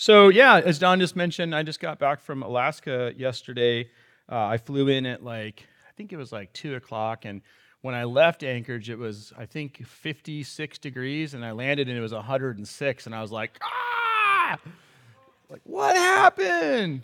So, 0.00 0.30
yeah, 0.30 0.62
as 0.64 0.78
Don 0.78 0.98
just 0.98 1.14
mentioned, 1.14 1.54
I 1.54 1.62
just 1.62 1.78
got 1.78 1.98
back 1.98 2.22
from 2.22 2.42
Alaska 2.42 3.12
yesterday. 3.18 3.90
Uh, 4.32 4.46
I 4.46 4.56
flew 4.56 4.88
in 4.88 5.04
at 5.04 5.22
like, 5.22 5.68
I 5.86 5.92
think 5.94 6.14
it 6.14 6.16
was 6.16 6.32
like 6.32 6.50
2 6.54 6.76
o'clock. 6.76 7.26
And 7.26 7.42
when 7.82 7.94
I 7.94 8.04
left 8.04 8.42
Anchorage, 8.42 8.88
it 8.88 8.96
was, 8.96 9.34
I 9.36 9.44
think, 9.44 9.86
56 9.86 10.78
degrees. 10.78 11.34
And 11.34 11.44
I 11.44 11.52
landed 11.52 11.86
and 11.86 11.98
it 11.98 12.00
was 12.00 12.14
106. 12.14 13.04
And 13.04 13.14
I 13.14 13.20
was 13.20 13.30
like, 13.30 13.60
ah! 13.62 14.58
Like, 15.50 15.60
what 15.64 15.94
happened? 15.94 17.02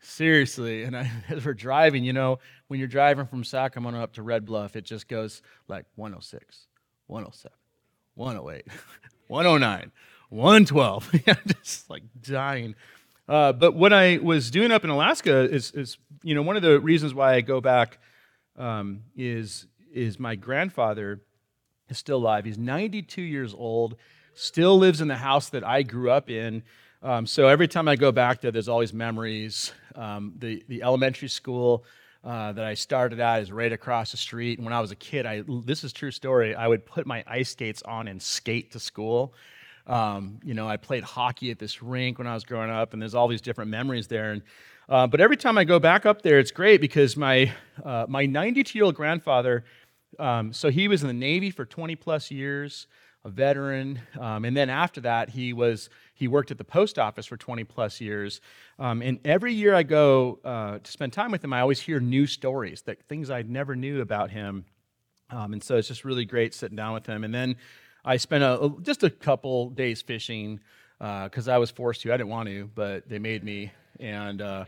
Seriously. 0.00 0.82
And 0.82 0.96
I, 0.96 1.08
as 1.28 1.46
we're 1.46 1.54
driving, 1.54 2.02
you 2.02 2.12
know, 2.12 2.40
when 2.66 2.80
you're 2.80 2.88
driving 2.88 3.26
from 3.26 3.44
Sacramento 3.44 4.02
up 4.02 4.14
to 4.14 4.24
Red 4.24 4.44
Bluff, 4.44 4.74
it 4.74 4.84
just 4.84 5.06
goes 5.06 5.40
like 5.68 5.84
106, 5.94 6.66
107, 7.06 7.56
108, 8.16 8.66
109. 9.28 9.92
112. 10.32 11.10
Yeah, 11.26 11.34
just 11.62 11.88
like 11.90 12.02
dying. 12.22 12.74
Uh, 13.28 13.52
but 13.52 13.74
what 13.74 13.92
I 13.92 14.18
was 14.18 14.50
doing 14.50 14.72
up 14.72 14.82
in 14.82 14.90
Alaska 14.90 15.42
is, 15.42 15.70
is, 15.72 15.98
you 16.22 16.34
know, 16.34 16.42
one 16.42 16.56
of 16.56 16.62
the 16.62 16.80
reasons 16.80 17.14
why 17.14 17.34
I 17.34 17.40
go 17.40 17.60
back 17.60 17.98
um, 18.56 19.02
is, 19.14 19.66
is 19.92 20.18
my 20.18 20.34
grandfather 20.34 21.20
is 21.88 21.98
still 21.98 22.16
alive. 22.16 22.44
He's 22.44 22.58
92 22.58 23.22
years 23.22 23.54
old, 23.54 23.96
still 24.34 24.78
lives 24.78 25.00
in 25.00 25.08
the 25.08 25.16
house 25.16 25.50
that 25.50 25.64
I 25.64 25.82
grew 25.82 26.10
up 26.10 26.30
in. 26.30 26.62
Um, 27.02 27.26
so 27.26 27.46
every 27.46 27.68
time 27.68 27.86
I 27.86 27.96
go 27.96 28.10
back 28.10 28.40
there, 28.40 28.50
there's 28.50 28.68
always 28.68 28.92
memories. 28.92 29.72
Um, 29.94 30.34
the, 30.38 30.64
the 30.68 30.82
elementary 30.82 31.28
school 31.28 31.84
uh, 32.24 32.52
that 32.52 32.64
I 32.64 32.74
started 32.74 33.20
at 33.20 33.42
is 33.42 33.52
right 33.52 33.72
across 33.72 34.12
the 34.12 34.16
street. 34.16 34.58
And 34.58 34.64
when 34.64 34.72
I 34.72 34.80
was 34.80 34.92
a 34.92 34.96
kid, 34.96 35.26
I, 35.26 35.42
this 35.64 35.84
is 35.84 35.92
true 35.92 36.10
story, 36.10 36.54
I 36.54 36.68
would 36.68 36.86
put 36.86 37.06
my 37.06 37.22
ice 37.26 37.50
skates 37.50 37.82
on 37.82 38.08
and 38.08 38.20
skate 38.20 38.72
to 38.72 38.80
school. 38.80 39.34
Um, 39.86 40.38
you 40.44 40.54
know, 40.54 40.68
I 40.68 40.76
played 40.76 41.04
hockey 41.04 41.50
at 41.50 41.58
this 41.58 41.82
rink 41.82 42.18
when 42.18 42.26
I 42.26 42.34
was 42.34 42.44
growing 42.44 42.70
up, 42.70 42.92
and 42.92 43.02
there's 43.02 43.14
all 43.14 43.28
these 43.28 43.40
different 43.40 43.70
memories 43.70 44.06
there. 44.06 44.32
And, 44.32 44.42
uh, 44.88 45.06
but 45.06 45.20
every 45.20 45.36
time 45.36 45.58
I 45.58 45.64
go 45.64 45.78
back 45.78 46.06
up 46.06 46.22
there, 46.22 46.38
it's 46.38 46.50
great 46.50 46.80
because 46.80 47.16
my 47.16 47.52
uh, 47.84 48.06
my 48.08 48.26
92 48.26 48.78
year 48.78 48.84
old 48.84 48.94
grandfather, 48.94 49.64
um, 50.18 50.52
so 50.52 50.70
he 50.70 50.88
was 50.88 51.02
in 51.02 51.08
the 51.08 51.14
Navy 51.14 51.50
for 51.50 51.64
20 51.64 51.96
plus 51.96 52.30
years, 52.30 52.86
a 53.24 53.28
veteran, 53.28 54.00
um, 54.20 54.44
and 54.44 54.56
then 54.56 54.68
after 54.68 55.00
that 55.00 55.30
he 55.30 55.52
was 55.52 55.88
he 56.14 56.28
worked 56.28 56.50
at 56.50 56.58
the 56.58 56.64
post 56.64 56.98
office 56.98 57.26
for 57.26 57.36
20 57.36 57.64
plus 57.64 58.00
years. 58.00 58.40
Um, 58.78 59.02
and 59.02 59.18
every 59.24 59.52
year 59.52 59.74
I 59.74 59.82
go 59.82 60.38
uh, 60.44 60.78
to 60.78 60.92
spend 60.92 61.12
time 61.12 61.32
with 61.32 61.42
him, 61.42 61.52
I 61.52 61.60
always 61.60 61.80
hear 61.80 61.98
new 61.98 62.26
stories, 62.26 62.82
that 62.82 63.02
things 63.08 63.30
I 63.30 63.42
never 63.42 63.74
knew 63.74 64.00
about 64.00 64.30
him. 64.30 64.64
Um, 65.30 65.54
and 65.54 65.62
so 65.62 65.76
it's 65.76 65.88
just 65.88 66.04
really 66.04 66.24
great 66.24 66.54
sitting 66.54 66.76
down 66.76 66.92
with 66.94 67.06
him. 67.06 67.24
And 67.24 67.34
then 67.34 67.56
I 68.04 68.16
spent 68.16 68.42
a, 68.42 68.72
just 68.82 69.02
a 69.04 69.10
couple 69.10 69.70
days 69.70 70.02
fishing 70.02 70.60
because 70.98 71.48
uh, 71.48 71.52
I 71.52 71.58
was 71.58 71.70
forced 71.70 72.02
to. 72.02 72.12
I 72.12 72.16
didn't 72.16 72.30
want 72.30 72.48
to, 72.48 72.70
but 72.74 73.08
they 73.08 73.18
made 73.18 73.44
me. 73.44 73.72
And 74.00 74.40
uh, 74.40 74.64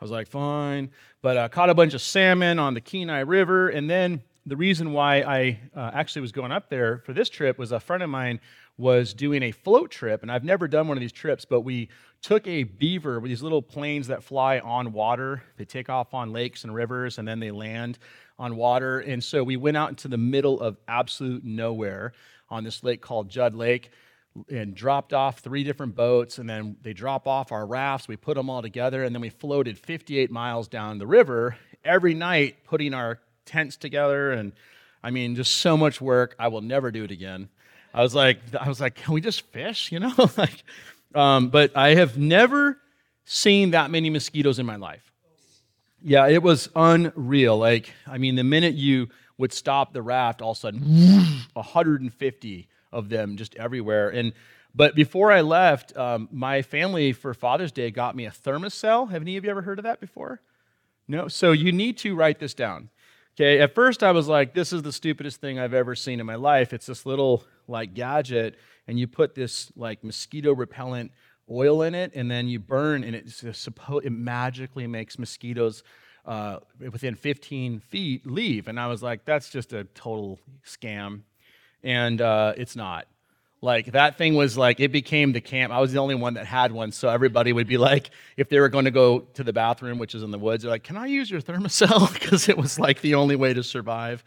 I 0.00 0.04
was 0.04 0.10
like, 0.10 0.28
fine. 0.28 0.90
But 1.22 1.36
I 1.36 1.42
uh, 1.42 1.48
caught 1.48 1.70
a 1.70 1.74
bunch 1.74 1.94
of 1.94 2.00
salmon 2.00 2.58
on 2.58 2.74
the 2.74 2.80
Kenai 2.80 3.20
River. 3.20 3.68
And 3.68 3.90
then 3.90 4.22
the 4.46 4.56
reason 4.56 4.92
why 4.92 5.22
I 5.22 5.60
uh, 5.74 5.90
actually 5.92 6.22
was 6.22 6.32
going 6.32 6.52
up 6.52 6.70
there 6.70 6.98
for 7.04 7.12
this 7.12 7.28
trip 7.28 7.58
was 7.58 7.72
a 7.72 7.80
friend 7.80 8.02
of 8.02 8.10
mine 8.10 8.40
was 8.76 9.12
doing 9.12 9.42
a 9.42 9.50
float 9.50 9.90
trip. 9.90 10.22
And 10.22 10.30
I've 10.30 10.44
never 10.44 10.68
done 10.68 10.86
one 10.86 10.96
of 10.96 11.00
these 11.00 11.12
trips, 11.12 11.44
but 11.44 11.62
we 11.62 11.88
took 12.22 12.46
a 12.46 12.62
beaver 12.62 13.18
with 13.18 13.28
these 13.28 13.42
little 13.42 13.62
planes 13.62 14.06
that 14.06 14.22
fly 14.22 14.60
on 14.60 14.92
water. 14.92 15.42
They 15.56 15.64
take 15.64 15.88
off 15.88 16.14
on 16.14 16.32
lakes 16.32 16.62
and 16.62 16.72
rivers 16.72 17.18
and 17.18 17.26
then 17.26 17.40
they 17.40 17.50
land 17.50 17.98
on 18.38 18.56
water. 18.56 19.00
And 19.00 19.22
so 19.22 19.42
we 19.42 19.56
went 19.56 19.76
out 19.76 19.90
into 19.90 20.06
the 20.06 20.16
middle 20.16 20.60
of 20.60 20.76
absolute 20.86 21.44
nowhere 21.44 22.12
on 22.50 22.64
this 22.64 22.82
lake 22.82 23.00
called 23.00 23.28
Judd 23.28 23.54
Lake 23.54 23.90
and 24.48 24.74
dropped 24.74 25.12
off 25.12 25.40
three 25.40 25.64
different 25.64 25.94
boats 25.94 26.38
and 26.38 26.48
then 26.48 26.76
they 26.82 26.92
drop 26.92 27.26
off 27.26 27.52
our 27.52 27.66
rafts. 27.66 28.08
We 28.08 28.16
put 28.16 28.36
them 28.36 28.48
all 28.48 28.62
together 28.62 29.04
and 29.04 29.14
then 29.14 29.20
we 29.20 29.30
floated 29.30 29.78
58 29.78 30.30
miles 30.30 30.68
down 30.68 30.98
the 30.98 31.06
river 31.06 31.56
every 31.84 32.14
night 32.14 32.64
putting 32.64 32.94
our 32.94 33.20
tents 33.44 33.76
together 33.76 34.32
and 34.32 34.52
i 35.02 35.10
mean 35.10 35.34
just 35.34 35.56
so 35.56 35.76
much 35.76 36.00
work 36.00 36.34
i 36.38 36.48
will 36.48 36.60
never 36.60 36.90
do 36.90 37.04
it 37.04 37.10
again. 37.10 37.48
I 37.94 38.02
was 38.02 38.14
like 38.14 38.40
i 38.60 38.68
was 38.68 38.80
like 38.80 38.94
can 38.94 39.14
we 39.14 39.20
just 39.20 39.40
fish? 39.52 39.90
You 39.92 40.00
know 40.00 40.12
like 40.36 40.62
um, 41.14 41.48
but 41.48 41.76
i 41.76 41.94
have 41.94 42.18
never 42.18 42.78
seen 43.24 43.70
that 43.70 43.90
many 43.90 44.10
mosquitoes 44.10 44.58
in 44.58 44.66
my 44.66 44.76
life. 44.76 45.12
Yeah 46.02 46.28
it 46.28 46.42
was 46.42 46.68
unreal. 46.76 47.56
Like 47.56 47.92
i 48.06 48.18
mean 48.18 48.34
the 48.34 48.44
minute 48.44 48.74
you 48.74 49.08
would 49.38 49.52
stop 49.52 49.92
the 49.92 50.02
raft, 50.02 50.42
all 50.42 50.50
of 50.50 50.58
a 50.58 50.60
sudden, 50.60 50.80
150 51.54 52.68
of 52.92 53.08
them 53.08 53.36
just 53.36 53.54
everywhere. 53.54 54.10
And 54.10 54.32
but 54.74 54.94
before 54.94 55.32
I 55.32 55.40
left, 55.40 55.96
um, 55.96 56.28
my 56.30 56.62
family 56.62 57.12
for 57.12 57.32
Father's 57.34 57.72
Day 57.72 57.90
got 57.90 58.14
me 58.14 58.26
a 58.26 58.30
Thermacell. 58.30 59.10
Have 59.10 59.22
any 59.22 59.36
of 59.36 59.44
you 59.44 59.50
ever 59.50 59.62
heard 59.62 59.78
of 59.78 59.84
that 59.84 60.00
before? 60.00 60.40
No. 61.06 61.28
So 61.28 61.52
you 61.52 61.72
need 61.72 61.96
to 61.98 62.14
write 62.14 62.38
this 62.38 62.54
down. 62.54 62.90
Okay. 63.34 63.60
At 63.60 63.74
first, 63.74 64.02
I 64.02 64.12
was 64.12 64.28
like, 64.28 64.52
"This 64.52 64.72
is 64.72 64.82
the 64.82 64.92
stupidest 64.92 65.40
thing 65.40 65.58
I've 65.58 65.74
ever 65.74 65.94
seen 65.94 66.20
in 66.20 66.26
my 66.26 66.34
life." 66.34 66.72
It's 66.72 66.86
this 66.86 67.06
little 67.06 67.44
like 67.66 67.94
gadget, 67.94 68.56
and 68.86 68.98
you 68.98 69.06
put 69.06 69.34
this 69.34 69.72
like 69.76 70.04
mosquito 70.04 70.52
repellent 70.54 71.12
oil 71.50 71.82
in 71.82 71.94
it, 71.94 72.12
and 72.14 72.30
then 72.30 72.46
you 72.48 72.58
burn, 72.58 73.04
and 73.04 73.16
it, 73.16 73.42
it 73.42 74.12
magically 74.12 74.86
makes 74.86 75.18
mosquitoes 75.18 75.82
uh, 76.28 76.60
within 76.78 77.14
15 77.14 77.80
feet 77.80 78.26
leave. 78.26 78.68
And 78.68 78.78
I 78.78 78.86
was 78.86 79.02
like, 79.02 79.24
that's 79.24 79.48
just 79.48 79.72
a 79.72 79.84
total 79.84 80.38
scam. 80.64 81.22
And 81.82 82.20
uh, 82.20 82.52
it's 82.56 82.76
not. 82.76 83.06
Like 83.62 83.92
that 83.92 84.18
thing 84.18 84.34
was 84.34 84.56
like, 84.56 84.78
it 84.78 84.92
became 84.92 85.32
the 85.32 85.40
camp. 85.40 85.72
I 85.72 85.80
was 85.80 85.90
the 85.92 85.98
only 85.98 86.14
one 86.14 86.34
that 86.34 86.46
had 86.46 86.70
one. 86.70 86.92
So 86.92 87.08
everybody 87.08 87.52
would 87.52 87.66
be 87.66 87.78
like, 87.78 88.10
if 88.36 88.50
they 88.50 88.60
were 88.60 88.68
going 88.68 88.84
to 88.84 88.90
go 88.90 89.20
to 89.20 89.42
the 89.42 89.54
bathroom, 89.54 89.98
which 89.98 90.14
is 90.14 90.22
in 90.22 90.30
the 90.30 90.38
woods, 90.38 90.62
they're 90.62 90.70
like, 90.70 90.84
can 90.84 90.98
I 90.98 91.06
use 91.06 91.30
your 91.30 91.40
Thermacell? 91.40 92.12
Because 92.12 92.48
it 92.50 92.58
was 92.58 92.78
like 92.78 93.00
the 93.00 93.14
only 93.14 93.34
way 93.34 93.54
to 93.54 93.62
survive. 93.64 94.22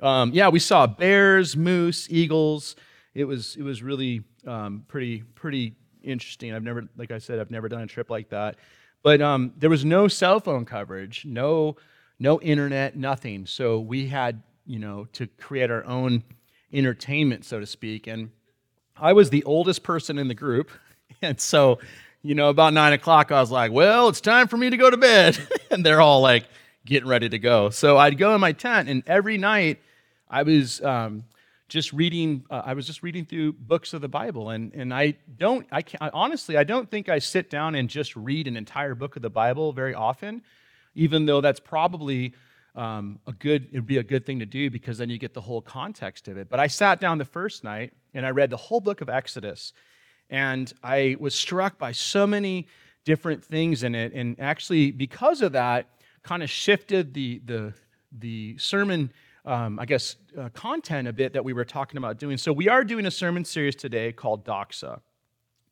Um, 0.00 0.32
yeah, 0.34 0.48
we 0.48 0.58
saw 0.58 0.88
bears, 0.88 1.56
moose, 1.56 2.08
eagles. 2.10 2.74
It 3.14 3.24
was, 3.24 3.54
it 3.56 3.62
was 3.62 3.80
really 3.80 4.22
um, 4.44 4.84
pretty, 4.88 5.22
pretty 5.36 5.76
interesting. 6.02 6.52
I've 6.52 6.64
never, 6.64 6.88
like 6.96 7.12
I 7.12 7.18
said, 7.18 7.38
I've 7.38 7.52
never 7.52 7.68
done 7.68 7.80
a 7.80 7.86
trip 7.86 8.10
like 8.10 8.30
that. 8.30 8.56
But 9.04 9.20
um, 9.20 9.52
there 9.58 9.68
was 9.68 9.84
no 9.84 10.08
cell 10.08 10.40
phone 10.40 10.64
coverage, 10.64 11.26
no, 11.26 11.76
no 12.18 12.40
internet, 12.40 12.96
nothing. 12.96 13.44
So 13.44 13.78
we 13.78 14.08
had, 14.08 14.42
you 14.66 14.78
know, 14.78 15.06
to 15.12 15.26
create 15.38 15.70
our 15.70 15.84
own 15.84 16.24
entertainment, 16.72 17.44
so 17.44 17.60
to 17.60 17.66
speak. 17.66 18.06
And 18.06 18.30
I 18.96 19.12
was 19.12 19.28
the 19.28 19.44
oldest 19.44 19.82
person 19.82 20.18
in 20.18 20.26
the 20.26 20.34
group. 20.34 20.70
And 21.22 21.40
so, 21.40 21.78
you 22.22 22.34
know, 22.34 22.48
about 22.50 22.74
nine 22.74 22.92
o'clock, 22.92 23.30
I 23.30 23.40
was 23.40 23.50
like, 23.50 23.72
well, 23.72 24.08
it's 24.08 24.20
time 24.20 24.48
for 24.48 24.56
me 24.56 24.68
to 24.68 24.76
go 24.76 24.90
to 24.90 24.96
bed. 24.96 25.38
and 25.70 25.86
they're 25.86 26.00
all 26.00 26.20
like 26.20 26.44
getting 26.84 27.08
ready 27.08 27.28
to 27.28 27.38
go. 27.38 27.70
So 27.70 27.96
I'd 27.96 28.18
go 28.18 28.34
in 28.34 28.40
my 28.40 28.52
tent, 28.52 28.88
and 28.88 29.02
every 29.06 29.38
night 29.38 29.80
I 30.28 30.42
was 30.42 30.82
um, 30.82 31.24
just 31.68 31.92
reading 31.92 32.44
uh, 32.50 32.62
i 32.64 32.74
was 32.74 32.86
just 32.86 33.02
reading 33.02 33.24
through 33.24 33.52
books 33.52 33.92
of 33.94 34.00
the 34.00 34.08
bible 34.08 34.50
and, 34.50 34.72
and 34.74 34.92
i 34.92 35.14
don't 35.38 35.66
I, 35.72 35.82
can't, 35.82 36.12
honestly 36.12 36.56
i 36.56 36.64
don't 36.64 36.90
think 36.90 37.08
i 37.08 37.18
sit 37.18 37.50
down 37.50 37.74
and 37.74 37.88
just 37.88 38.14
read 38.16 38.46
an 38.48 38.56
entire 38.56 38.94
book 38.94 39.16
of 39.16 39.22
the 39.22 39.30
bible 39.30 39.72
very 39.72 39.94
often 39.94 40.42
even 40.94 41.26
though 41.26 41.40
that's 41.40 41.60
probably 41.60 42.34
um, 42.74 43.20
a 43.26 43.32
good 43.32 43.68
it 43.72 43.74
would 43.74 43.86
be 43.86 43.98
a 43.98 44.02
good 44.02 44.26
thing 44.26 44.40
to 44.40 44.46
do 44.46 44.70
because 44.70 44.98
then 44.98 45.08
you 45.08 45.18
get 45.18 45.34
the 45.34 45.40
whole 45.40 45.60
context 45.60 46.28
of 46.28 46.36
it. 46.36 46.48
But 46.48 46.60
i 46.60 46.66
sat 46.66 47.00
down 47.00 47.18
the 47.18 47.24
first 47.24 47.64
night 47.64 47.92
and 48.14 48.26
i 48.26 48.30
read 48.30 48.50
the 48.50 48.56
whole 48.56 48.80
book 48.80 49.00
of 49.00 49.08
exodus 49.08 49.72
and 50.30 50.72
i 50.82 51.16
was 51.20 51.34
struck 51.34 51.78
by 51.78 51.92
so 51.92 52.26
many 52.26 52.66
different 53.04 53.44
things 53.44 53.82
in 53.82 53.94
it 53.94 54.12
and 54.12 54.38
actually 54.40 54.90
because 54.90 55.42
of 55.42 55.52
that 55.52 55.86
kind 56.22 56.42
of 56.42 56.50
shifted 56.50 57.14
the 57.14 57.40
the 57.44 57.72
the 58.18 58.56
sermon 58.58 59.12
um, 59.44 59.78
I 59.78 59.84
guess, 59.84 60.16
uh, 60.38 60.48
content 60.50 61.06
a 61.06 61.12
bit 61.12 61.32
that 61.34 61.44
we 61.44 61.52
were 61.52 61.64
talking 61.64 61.98
about 61.98 62.18
doing. 62.18 62.38
So, 62.38 62.52
we 62.52 62.68
are 62.68 62.84
doing 62.84 63.06
a 63.06 63.10
sermon 63.10 63.44
series 63.44 63.76
today 63.76 64.12
called 64.12 64.44
Doxa. 64.44 65.00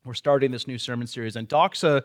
We're 0.05 0.13
starting 0.13 0.51
this 0.51 0.67
new 0.67 0.77
sermon 0.77 1.07
series, 1.07 1.35
and 1.35 1.47
Doxa 1.47 2.03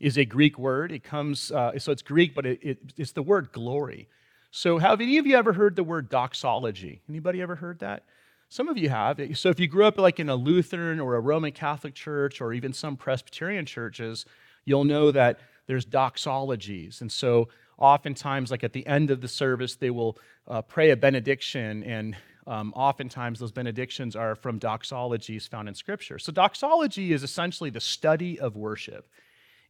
is 0.00 0.18
a 0.18 0.24
Greek 0.24 0.58
word. 0.58 0.92
It 0.92 1.02
comes, 1.02 1.50
uh, 1.50 1.78
so 1.78 1.92
it's 1.92 2.02
Greek, 2.02 2.34
but 2.34 2.46
it, 2.46 2.58
it, 2.62 2.78
it's 2.96 3.12
the 3.12 3.22
word 3.22 3.52
glory. 3.52 4.08
So, 4.50 4.78
have 4.78 5.00
any 5.00 5.18
of 5.18 5.26
you 5.26 5.36
ever 5.36 5.52
heard 5.52 5.76
the 5.76 5.84
word 5.84 6.08
doxology? 6.08 7.02
Anybody 7.08 7.42
ever 7.42 7.56
heard 7.56 7.80
that? 7.80 8.04
Some 8.48 8.68
of 8.68 8.78
you 8.78 8.88
have. 8.88 9.20
So, 9.34 9.50
if 9.50 9.60
you 9.60 9.66
grew 9.66 9.84
up 9.84 9.98
like 9.98 10.20
in 10.20 10.28
a 10.28 10.36
Lutheran 10.36 11.00
or 11.00 11.16
a 11.16 11.20
Roman 11.20 11.52
Catholic 11.52 11.94
church 11.94 12.40
or 12.40 12.52
even 12.52 12.72
some 12.72 12.96
Presbyterian 12.96 13.66
churches, 13.66 14.24
you'll 14.64 14.84
know 14.84 15.10
that 15.10 15.40
there's 15.66 15.84
doxologies. 15.84 17.00
And 17.00 17.12
so, 17.12 17.48
oftentimes, 17.78 18.50
like 18.50 18.64
at 18.64 18.72
the 18.72 18.86
end 18.86 19.10
of 19.10 19.20
the 19.20 19.28
service, 19.28 19.76
they 19.76 19.90
will 19.90 20.18
uh, 20.46 20.62
pray 20.62 20.90
a 20.90 20.96
benediction, 20.96 21.82
and 21.84 22.16
um, 22.46 22.72
oftentimes 22.74 23.38
those 23.38 23.52
benedictions 23.52 24.16
are 24.16 24.34
from 24.34 24.58
doxologies 24.58 25.48
found 25.48 25.68
in 25.68 25.74
Scripture. 25.74 26.18
So, 26.18 26.32
doxology 26.32 27.12
is 27.12 27.22
essentially 27.22 27.70
the 27.70 27.80
study 27.80 28.38
of 28.38 28.56
worship. 28.56 29.08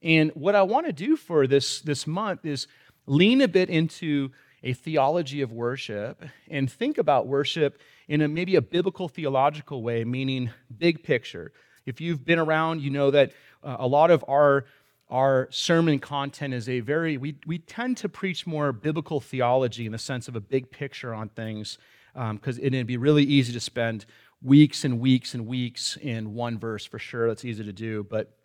And 0.02 0.30
what 0.34 0.54
I 0.54 0.62
want 0.62 0.86
to 0.86 0.92
do 0.92 1.16
for 1.16 1.46
this, 1.46 1.80
this 1.80 2.06
month 2.06 2.44
is 2.46 2.68
lean 3.06 3.40
a 3.40 3.48
bit 3.48 3.68
into 3.68 4.30
a 4.62 4.72
theology 4.72 5.40
of 5.40 5.52
worship 5.52 6.24
and 6.48 6.70
think 6.70 6.98
about 6.98 7.26
worship 7.26 7.80
in 8.08 8.22
a, 8.22 8.28
maybe 8.28 8.56
a 8.56 8.62
biblical 8.62 9.08
theological 9.08 9.82
way, 9.82 10.04
meaning 10.04 10.50
big 10.76 11.02
picture. 11.02 11.52
If 11.86 12.00
you've 12.00 12.24
been 12.24 12.38
around, 12.38 12.80
you 12.80 12.90
know 12.90 13.10
that 13.10 13.32
uh, 13.62 13.76
a 13.78 13.86
lot 13.86 14.10
of 14.10 14.24
our 14.28 14.66
our 15.10 15.48
sermon 15.50 15.98
content 15.98 16.52
is 16.52 16.68
a 16.68 16.80
very 16.80 17.16
we, 17.16 17.36
we 17.46 17.58
tend 17.58 17.96
to 17.98 18.08
preach 18.08 18.46
more 18.46 18.72
biblical 18.72 19.20
theology 19.20 19.86
in 19.86 19.92
the 19.92 19.98
sense 19.98 20.28
of 20.28 20.36
a 20.36 20.40
big 20.40 20.70
picture 20.70 21.14
on 21.14 21.28
things 21.30 21.78
because 22.14 22.58
um, 22.58 22.64
it'd 22.64 22.86
be 22.86 22.96
really 22.96 23.24
easy 23.24 23.52
to 23.52 23.60
spend 23.60 24.04
weeks 24.42 24.84
and 24.84 25.00
weeks 25.00 25.34
and 25.34 25.46
weeks 25.46 25.96
in 26.00 26.34
one 26.34 26.58
verse 26.58 26.84
for 26.84 26.98
sure. 26.98 27.28
That's 27.28 27.44
easy 27.44 27.64
to 27.64 27.72
do. 27.72 28.04
But 28.04 28.36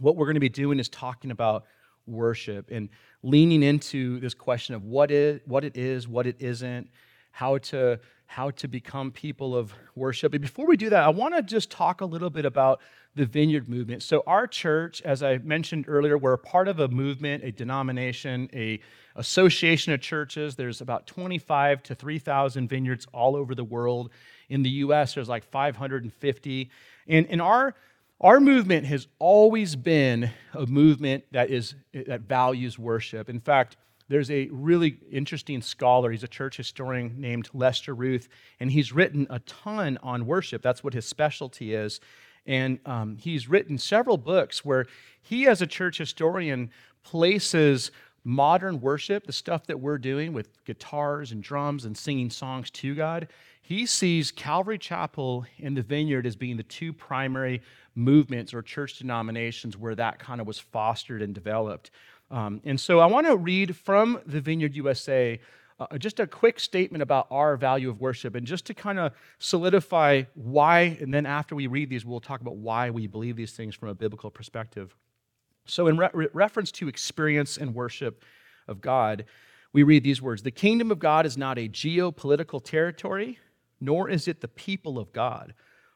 what 0.00 0.16
we're 0.16 0.26
going 0.26 0.34
to 0.34 0.40
be 0.40 0.48
doing 0.48 0.78
is 0.78 0.88
talking 0.88 1.30
about 1.30 1.64
worship 2.06 2.70
and 2.70 2.88
leaning 3.22 3.62
into 3.62 4.20
this 4.20 4.34
question 4.34 4.74
of 4.74 4.84
what 4.84 5.10
is 5.10 5.40
what 5.44 5.64
it 5.64 5.76
is 5.76 6.06
what 6.06 6.24
it 6.24 6.36
isn't 6.38 6.88
how 7.32 7.58
to 7.58 7.98
how 8.26 8.50
to 8.50 8.68
become 8.68 9.10
people 9.10 9.56
of 9.56 9.72
worship. 9.94 10.32
But 10.32 10.40
before 10.40 10.66
we 10.66 10.76
do 10.76 10.90
that, 10.90 11.02
I 11.02 11.08
want 11.08 11.34
to 11.34 11.42
just 11.42 11.70
talk 11.70 12.00
a 12.00 12.04
little 12.04 12.30
bit 12.30 12.44
about 12.44 12.80
the 13.14 13.24
vineyard 13.24 13.68
movement. 13.68 14.02
So, 14.02 14.22
our 14.26 14.46
church, 14.46 15.00
as 15.02 15.22
I 15.22 15.38
mentioned 15.38 15.86
earlier, 15.88 16.18
we're 16.18 16.36
part 16.36 16.68
of 16.68 16.80
a 16.80 16.88
movement, 16.88 17.44
a 17.44 17.52
denomination, 17.52 18.50
a 18.52 18.80
association 19.14 19.92
of 19.92 20.00
churches. 20.00 20.54
There's 20.54 20.80
about 20.80 21.06
25 21.06 21.82
to 21.84 21.94
3,000 21.94 22.68
vineyards 22.68 23.06
all 23.12 23.36
over 23.36 23.54
the 23.54 23.64
world. 23.64 24.10
In 24.48 24.62
the 24.62 24.70
U.S., 24.70 25.14
there's 25.14 25.28
like 25.28 25.44
550. 25.44 26.70
And 27.08 27.26
in 27.26 27.40
our 27.40 27.74
our 28.20 28.40
movement 28.40 28.86
has 28.86 29.08
always 29.18 29.76
been 29.76 30.30
a 30.54 30.66
movement 30.66 31.24
that 31.32 31.50
is 31.50 31.74
that 31.92 32.22
values 32.22 32.78
worship. 32.78 33.28
In 33.28 33.40
fact, 33.40 33.76
there's 34.08 34.30
a 34.30 34.48
really 34.50 34.98
interesting 35.10 35.60
scholar. 35.62 36.10
He's 36.10 36.22
a 36.22 36.28
church 36.28 36.56
historian 36.56 37.20
named 37.20 37.48
Lester 37.52 37.94
Ruth, 37.94 38.28
and 38.60 38.70
he's 38.70 38.92
written 38.92 39.26
a 39.30 39.40
ton 39.40 39.98
on 40.02 40.26
worship. 40.26 40.62
That's 40.62 40.84
what 40.84 40.94
his 40.94 41.06
specialty 41.06 41.74
is. 41.74 42.00
And 42.46 42.78
um, 42.86 43.16
he's 43.16 43.48
written 43.48 43.76
several 43.76 44.16
books 44.16 44.64
where 44.64 44.86
he, 45.20 45.48
as 45.48 45.62
a 45.62 45.66
church 45.66 45.98
historian, 45.98 46.70
places 47.02 47.90
modern 48.22 48.80
worship, 48.80 49.26
the 49.26 49.32
stuff 49.32 49.66
that 49.66 49.78
we're 49.78 49.98
doing 49.98 50.32
with 50.32 50.48
guitars 50.64 51.32
and 51.32 51.42
drums 51.42 51.84
and 51.84 51.96
singing 51.96 52.30
songs 52.30 52.70
to 52.70 52.94
God, 52.94 53.28
he 53.62 53.86
sees 53.86 54.30
Calvary 54.30 54.78
Chapel 54.78 55.44
and 55.60 55.76
the 55.76 55.82
Vineyard 55.82 56.26
as 56.26 56.36
being 56.36 56.56
the 56.56 56.62
two 56.64 56.92
primary 56.92 57.62
movements 57.96 58.54
or 58.54 58.62
church 58.62 58.98
denominations 58.98 59.76
where 59.76 59.94
that 59.94 60.18
kind 60.20 60.40
of 60.40 60.46
was 60.46 60.58
fostered 60.58 61.22
and 61.22 61.34
developed. 61.34 61.90
Um, 62.30 62.60
and 62.64 62.78
so 62.78 62.98
I 62.98 63.06
want 63.06 63.26
to 63.26 63.36
read 63.36 63.76
from 63.76 64.20
the 64.26 64.40
Vineyard 64.40 64.74
USA 64.74 65.38
uh, 65.78 65.98
just 65.98 66.20
a 66.20 66.26
quick 66.26 66.58
statement 66.58 67.02
about 67.02 67.26
our 67.30 67.56
value 67.56 67.90
of 67.90 68.00
worship 68.00 68.34
and 68.34 68.46
just 68.46 68.64
to 68.66 68.74
kind 68.74 68.98
of 68.98 69.12
solidify 69.38 70.22
why, 70.34 70.96
and 71.00 71.12
then 71.12 71.26
after 71.26 71.54
we 71.54 71.66
read 71.66 71.90
these, 71.90 72.04
we'll 72.04 72.20
talk 72.20 72.40
about 72.40 72.56
why 72.56 72.90
we 72.90 73.06
believe 73.06 73.36
these 73.36 73.52
things 73.52 73.74
from 73.74 73.90
a 73.90 73.94
biblical 73.94 74.30
perspective. 74.30 74.96
So, 75.66 75.86
in 75.88 75.98
re- 75.98 76.28
reference 76.32 76.72
to 76.72 76.88
experience 76.88 77.58
and 77.58 77.74
worship 77.74 78.24
of 78.68 78.80
God, 78.80 79.24
we 79.72 79.82
read 79.82 80.02
these 80.02 80.22
words 80.22 80.42
The 80.42 80.50
kingdom 80.50 80.90
of 80.90 80.98
God 80.98 81.26
is 81.26 81.36
not 81.36 81.58
a 81.58 81.68
geopolitical 81.68 82.64
territory, 82.64 83.38
nor 83.80 84.08
is 84.08 84.28
it 84.28 84.40
the 84.40 84.48
people 84.48 84.98
of 84.98 85.12
God. 85.12 85.52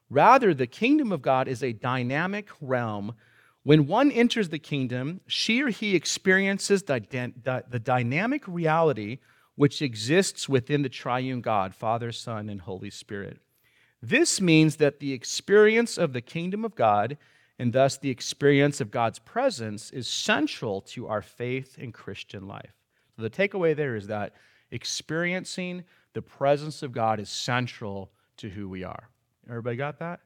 Rather, 0.09 0.53
the 0.53 0.67
kingdom 0.67 1.11
of 1.11 1.21
God 1.21 1.47
is 1.47 1.63
a 1.63 1.73
dynamic 1.73 2.49
realm 2.59 3.15
when 3.63 3.87
one 3.87 4.11
enters 4.11 4.49
the 4.49 4.59
kingdom, 4.59 5.21
she 5.27 5.61
or 5.61 5.69
he 5.69 5.95
experiences 5.95 6.83
the, 6.83 6.99
the, 7.43 7.63
the, 7.69 7.79
dynamic 7.79 8.47
reality 8.47 9.19
which 9.55 9.81
exists 9.81 10.49
within 10.49 10.81
the 10.81 10.89
triune 10.89 11.41
God, 11.41 11.75
Father, 11.75 12.11
Son, 12.11 12.49
and 12.49 12.61
Holy 12.61 12.89
Spirit. 12.89 13.37
This 14.01 14.41
means 14.41 14.77
that 14.77 14.99
the 14.99 15.13
experience 15.13 15.97
of 15.97 16.13
the 16.13 16.21
kingdom 16.21 16.65
of 16.65 16.73
God, 16.73 17.17
and 17.59 17.71
thus 17.71 17.97
the 17.97 18.09
experience 18.09 18.81
of 18.81 18.89
God's 18.89 19.19
presence, 19.19 19.91
is 19.91 20.07
central 20.07 20.81
to 20.81 21.07
our 21.07 21.21
faith 21.21 21.77
and 21.79 21.93
Christian 21.93 22.47
life. 22.47 22.73
So 23.15 23.21
the 23.21 23.29
takeaway 23.29 23.75
there 23.75 23.95
is 23.95 24.07
that 24.07 24.33
experiencing 24.71 25.83
the 26.13 26.23
presence 26.23 26.81
of 26.81 26.91
God 26.91 27.19
is 27.19 27.29
central 27.29 28.11
to 28.37 28.49
who 28.49 28.67
we 28.67 28.83
are. 28.83 29.09
Everybody 29.47 29.75
got 29.75 29.99
that? 29.99 30.21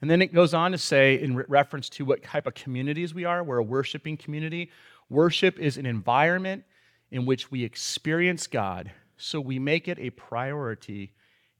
And 0.00 0.10
then 0.10 0.20
it 0.20 0.34
goes 0.34 0.54
on 0.54 0.72
to 0.72 0.78
say, 0.78 1.20
in 1.20 1.36
re- 1.36 1.44
reference 1.48 1.88
to 1.90 2.04
what 2.04 2.22
type 2.22 2.46
of 2.46 2.54
communities 2.54 3.14
we 3.14 3.24
are, 3.24 3.42
we're 3.42 3.58
a 3.58 3.62
worshiping 3.62 4.16
community. 4.16 4.70
Worship 5.08 5.58
is 5.58 5.76
an 5.76 5.86
environment 5.86 6.64
in 7.10 7.26
which 7.26 7.50
we 7.50 7.64
experience 7.64 8.46
God, 8.46 8.90
so 9.16 9.40
we 9.40 9.58
make 9.58 9.88
it 9.88 9.98
a 9.98 10.10
priority 10.10 11.12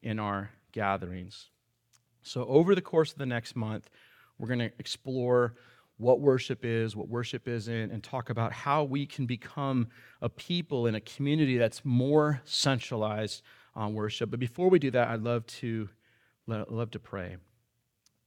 in 0.02 0.18
our 0.18 0.50
gatherings. 0.72 1.50
So, 2.22 2.44
over 2.46 2.74
the 2.74 2.82
course 2.82 3.12
of 3.12 3.18
the 3.18 3.26
next 3.26 3.54
month, 3.54 3.88
we're 4.38 4.48
going 4.48 4.58
to 4.58 4.72
explore 4.78 5.54
what 5.98 6.20
worship 6.20 6.64
is, 6.64 6.96
what 6.96 7.08
worship 7.08 7.46
isn't, 7.46 7.92
and 7.92 8.02
talk 8.02 8.30
about 8.30 8.52
how 8.52 8.82
we 8.82 9.06
can 9.06 9.26
become 9.26 9.88
a 10.20 10.28
people 10.28 10.86
in 10.86 10.94
a 10.94 11.00
community 11.00 11.56
that's 11.56 11.84
more 11.84 12.40
centralized 12.44 13.42
on 13.74 13.94
worship. 13.94 14.30
But 14.30 14.40
before 14.40 14.68
we 14.68 14.78
do 14.78 14.90
that, 14.90 15.08
I'd 15.08 15.22
love 15.22 15.46
to, 15.46 15.88
love 16.46 16.90
to 16.92 16.98
pray. 16.98 17.36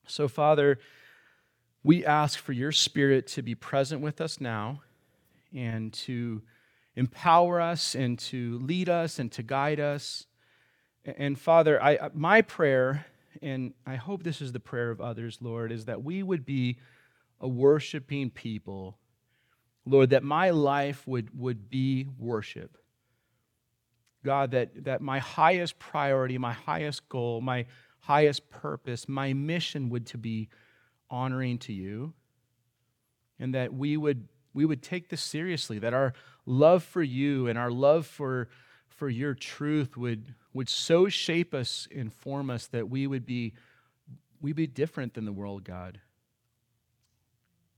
So, 0.07 0.27
Father, 0.27 0.80
we 1.83 2.06
ask 2.06 2.39
for 2.39 2.54
your 2.54 2.71
Spirit 2.71 3.27
to 3.27 3.42
be 3.42 3.56
present 3.56 4.01
with 4.01 4.21
us 4.21 4.42
now 4.42 4.81
and 5.54 5.94
to 5.94 6.42
empower 6.95 7.62
us 7.62 7.94
and 7.94 8.18
to 8.18 8.57
lead 8.59 8.89
us 8.89 9.19
and 9.19 9.31
to 9.33 9.44
guide 9.44 9.80
us. 9.80 10.25
And, 11.06 11.39
Father, 11.39 11.81
I, 11.81 12.09
my 12.13 12.42
prayer, 12.42 13.06
and 13.42 13.74
I 13.86 13.95
hope 13.95 14.24
this 14.24 14.42
is 14.42 14.51
the 14.51 14.59
prayer 14.59 14.92
of 14.92 15.00
others, 15.00 15.39
Lord, 15.42 15.71
is 15.71 15.86
that 15.86 16.04
we 16.04 16.24
would 16.24 16.45
be 16.45 16.77
a 17.39 17.48
worshiping 17.48 18.30
people. 18.31 18.98
Lord, 19.86 20.10
that 20.10 20.24
my 20.24 20.50
life 20.50 21.07
would, 21.07 21.38
would 21.38 21.69
be 21.69 22.07
worship. 22.18 22.77
God, 24.25 24.51
that, 24.51 24.83
that 24.86 25.01
my 25.01 25.19
highest 25.19 25.80
priority, 25.80 26.38
my 26.38 26.53
highest 26.53 27.07
goal, 27.07 27.39
my 27.39 27.65
highest 28.07 28.50
purpose, 28.50 29.09
my 29.09 29.33
mission 29.33 29.89
would 29.89 30.06
to 30.07 30.18
be 30.18 30.48
honoring 31.09 31.57
to 31.57 31.74
you, 31.74 32.13
and 33.38 33.54
that 33.54 33.74
we 33.74 33.98
would 33.98 34.30
we 34.54 34.65
would 34.65 34.81
take 34.81 35.09
this 35.09 35.21
seriously, 35.21 35.77
that 35.80 35.94
our 35.94 36.13
love 36.45 36.83
for 36.83 37.04
you 37.04 37.48
and 37.48 37.59
our 37.59 37.69
love 37.69 38.07
for 38.07 38.48
for 38.88 39.09
your 39.09 39.33
truth 39.33 39.98
would 39.98 40.33
would 40.54 40.69
so 40.69 41.09
shape 41.09 41.54
us, 41.54 41.88
inform 41.92 42.50
us 42.50 42.68
that 42.68 42.89
we 42.89 43.06
would 43.07 43.25
be 43.25 43.54
we 44.42 44.53
be 44.53 44.68
different 44.68 45.13
than 45.13 45.25
the 45.25 45.33
world, 45.33 45.65
God. 45.65 46.00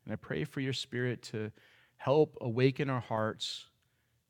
And 0.06 0.14
I 0.14 0.16
pray 0.16 0.44
for 0.44 0.60
your 0.60 0.74
spirit 0.74 1.24
to 1.24 1.52
help 1.98 2.38
awaken 2.40 2.90
our 2.90 3.02
hearts 3.02 3.66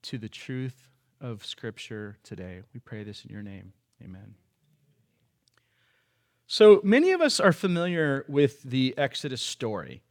to 0.03 0.17
the 0.17 0.29
truth 0.29 0.89
of 1.19 1.45
Scripture 1.45 2.17
today. 2.23 2.61
We 2.73 2.79
pray 2.79 3.03
this 3.03 3.25
in 3.25 3.31
your 3.31 3.43
name. 3.43 3.73
Amen. 4.01 4.35
So 6.51 6.81
many 6.83 7.11
of 7.11 7.21
us 7.21 7.39
are 7.39 7.53
familiar 7.53 8.25
with 8.27 8.63
the 8.63 8.95
Exodus 8.97 9.39
story. 9.39 10.01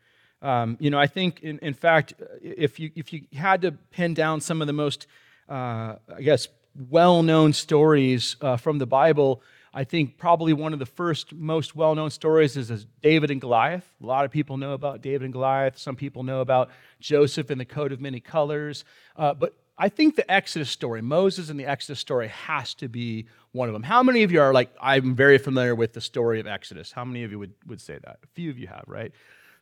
Um, 0.40 0.76
you 0.78 0.88
know, 0.88 0.96
I 0.96 1.08
think, 1.08 1.40
in, 1.40 1.58
in, 1.58 1.74
fact, 1.74 2.14
if 2.40 2.78
you, 2.78 2.92
if 2.94 3.12
you 3.12 3.22
had 3.34 3.62
to 3.62 3.72
pin 3.72 4.14
down 4.14 4.40
some 4.40 4.60
of 4.60 4.68
the 4.68 4.72
most, 4.72 5.08
uh, 5.48 5.96
I 6.14 6.22
guess, 6.22 6.46
well 6.88 7.24
known 7.24 7.52
stories 7.52 8.36
uh, 8.40 8.56
from 8.56 8.78
the 8.78 8.86
Bible, 8.86 9.42
I 9.74 9.82
think 9.82 10.16
probably 10.16 10.52
one 10.52 10.72
of 10.72 10.78
the 10.78 10.86
first 10.86 11.34
most 11.34 11.74
well 11.74 11.96
known 11.96 12.10
stories 12.10 12.56
is, 12.56 12.70
is 12.70 12.86
David 13.02 13.32
and 13.32 13.40
Goliath. 13.40 13.92
A 14.00 14.06
lot 14.06 14.24
of 14.24 14.30
people 14.30 14.58
know 14.58 14.74
about 14.74 15.02
David 15.02 15.22
and 15.22 15.32
Goliath. 15.32 15.76
Some 15.76 15.96
people 15.96 16.22
know 16.22 16.40
about 16.40 16.70
Joseph 17.00 17.50
and 17.50 17.60
the 17.60 17.64
coat 17.64 17.90
of 17.90 18.00
many 18.00 18.20
colors. 18.20 18.84
Uh, 19.16 19.34
but 19.34 19.56
I 19.80 19.88
think 19.88 20.16
the 20.16 20.28
Exodus 20.30 20.70
story, 20.70 21.00
Moses 21.00 21.50
and 21.50 21.58
the 21.58 21.66
Exodus 21.66 22.00
story, 22.00 22.28
has 22.28 22.74
to 22.74 22.88
be 22.88 23.26
one 23.52 23.68
of 23.68 23.72
them. 23.72 23.84
How 23.84 24.02
many 24.02 24.24
of 24.24 24.32
you 24.32 24.40
are 24.40 24.52
like, 24.52 24.74
I'm 24.80 25.14
very 25.14 25.38
familiar 25.38 25.74
with 25.74 25.92
the 25.92 26.00
story 26.00 26.40
of 26.40 26.48
Exodus? 26.48 26.90
How 26.90 27.04
many 27.04 27.22
of 27.22 27.30
you 27.30 27.38
would, 27.38 27.54
would 27.66 27.80
say 27.80 27.98
that? 28.02 28.18
A 28.24 28.26
few 28.34 28.50
of 28.50 28.58
you 28.58 28.66
have, 28.66 28.84
right? 28.88 29.12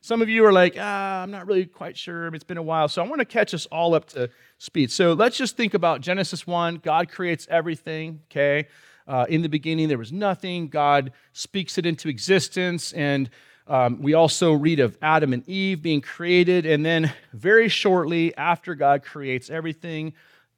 Some 0.01 0.23
of 0.23 0.29
you 0.29 0.43
are 0.45 0.51
like, 0.51 0.75
ah, 0.79 1.21
I'm 1.21 1.29
not 1.29 1.45
really 1.45 1.65
quite 1.65 1.97
sure. 1.97 2.27
It's 2.33 2.43
been 2.43 2.57
a 2.57 2.63
while. 2.63 2.87
So 2.87 3.03
I 3.03 3.07
want 3.07 3.19
to 3.19 3.25
catch 3.25 3.53
us 3.53 3.67
all 3.67 3.93
up 3.93 4.05
to 4.09 4.29
speed. 4.57 4.91
So 4.91 5.13
let's 5.13 5.37
just 5.37 5.55
think 5.55 5.75
about 5.75 6.01
Genesis 6.01 6.47
1. 6.47 6.77
God 6.77 7.09
creates 7.09 7.47
everything, 7.49 8.21
okay? 8.31 8.67
Uh, 9.07 9.25
in 9.29 9.43
the 9.43 9.49
beginning, 9.49 9.87
there 9.87 9.97
was 9.97 10.11
nothing. 10.11 10.67
God 10.67 11.11
speaks 11.33 11.77
it 11.77 11.85
into 11.85 12.09
existence. 12.09 12.91
And 12.93 13.29
um, 13.67 14.01
we 14.01 14.13
also 14.13 14.53
read 14.53 14.79
of 14.79 14.97
Adam 15.01 15.33
and 15.33 15.47
Eve 15.47 15.81
being 15.81 16.01
created, 16.01 16.65
and 16.65 16.85
then 16.85 17.13
very 17.33 17.67
shortly 17.67 18.35
after 18.37 18.75
God 18.75 19.03
creates 19.03 19.49
everything, 19.49 20.13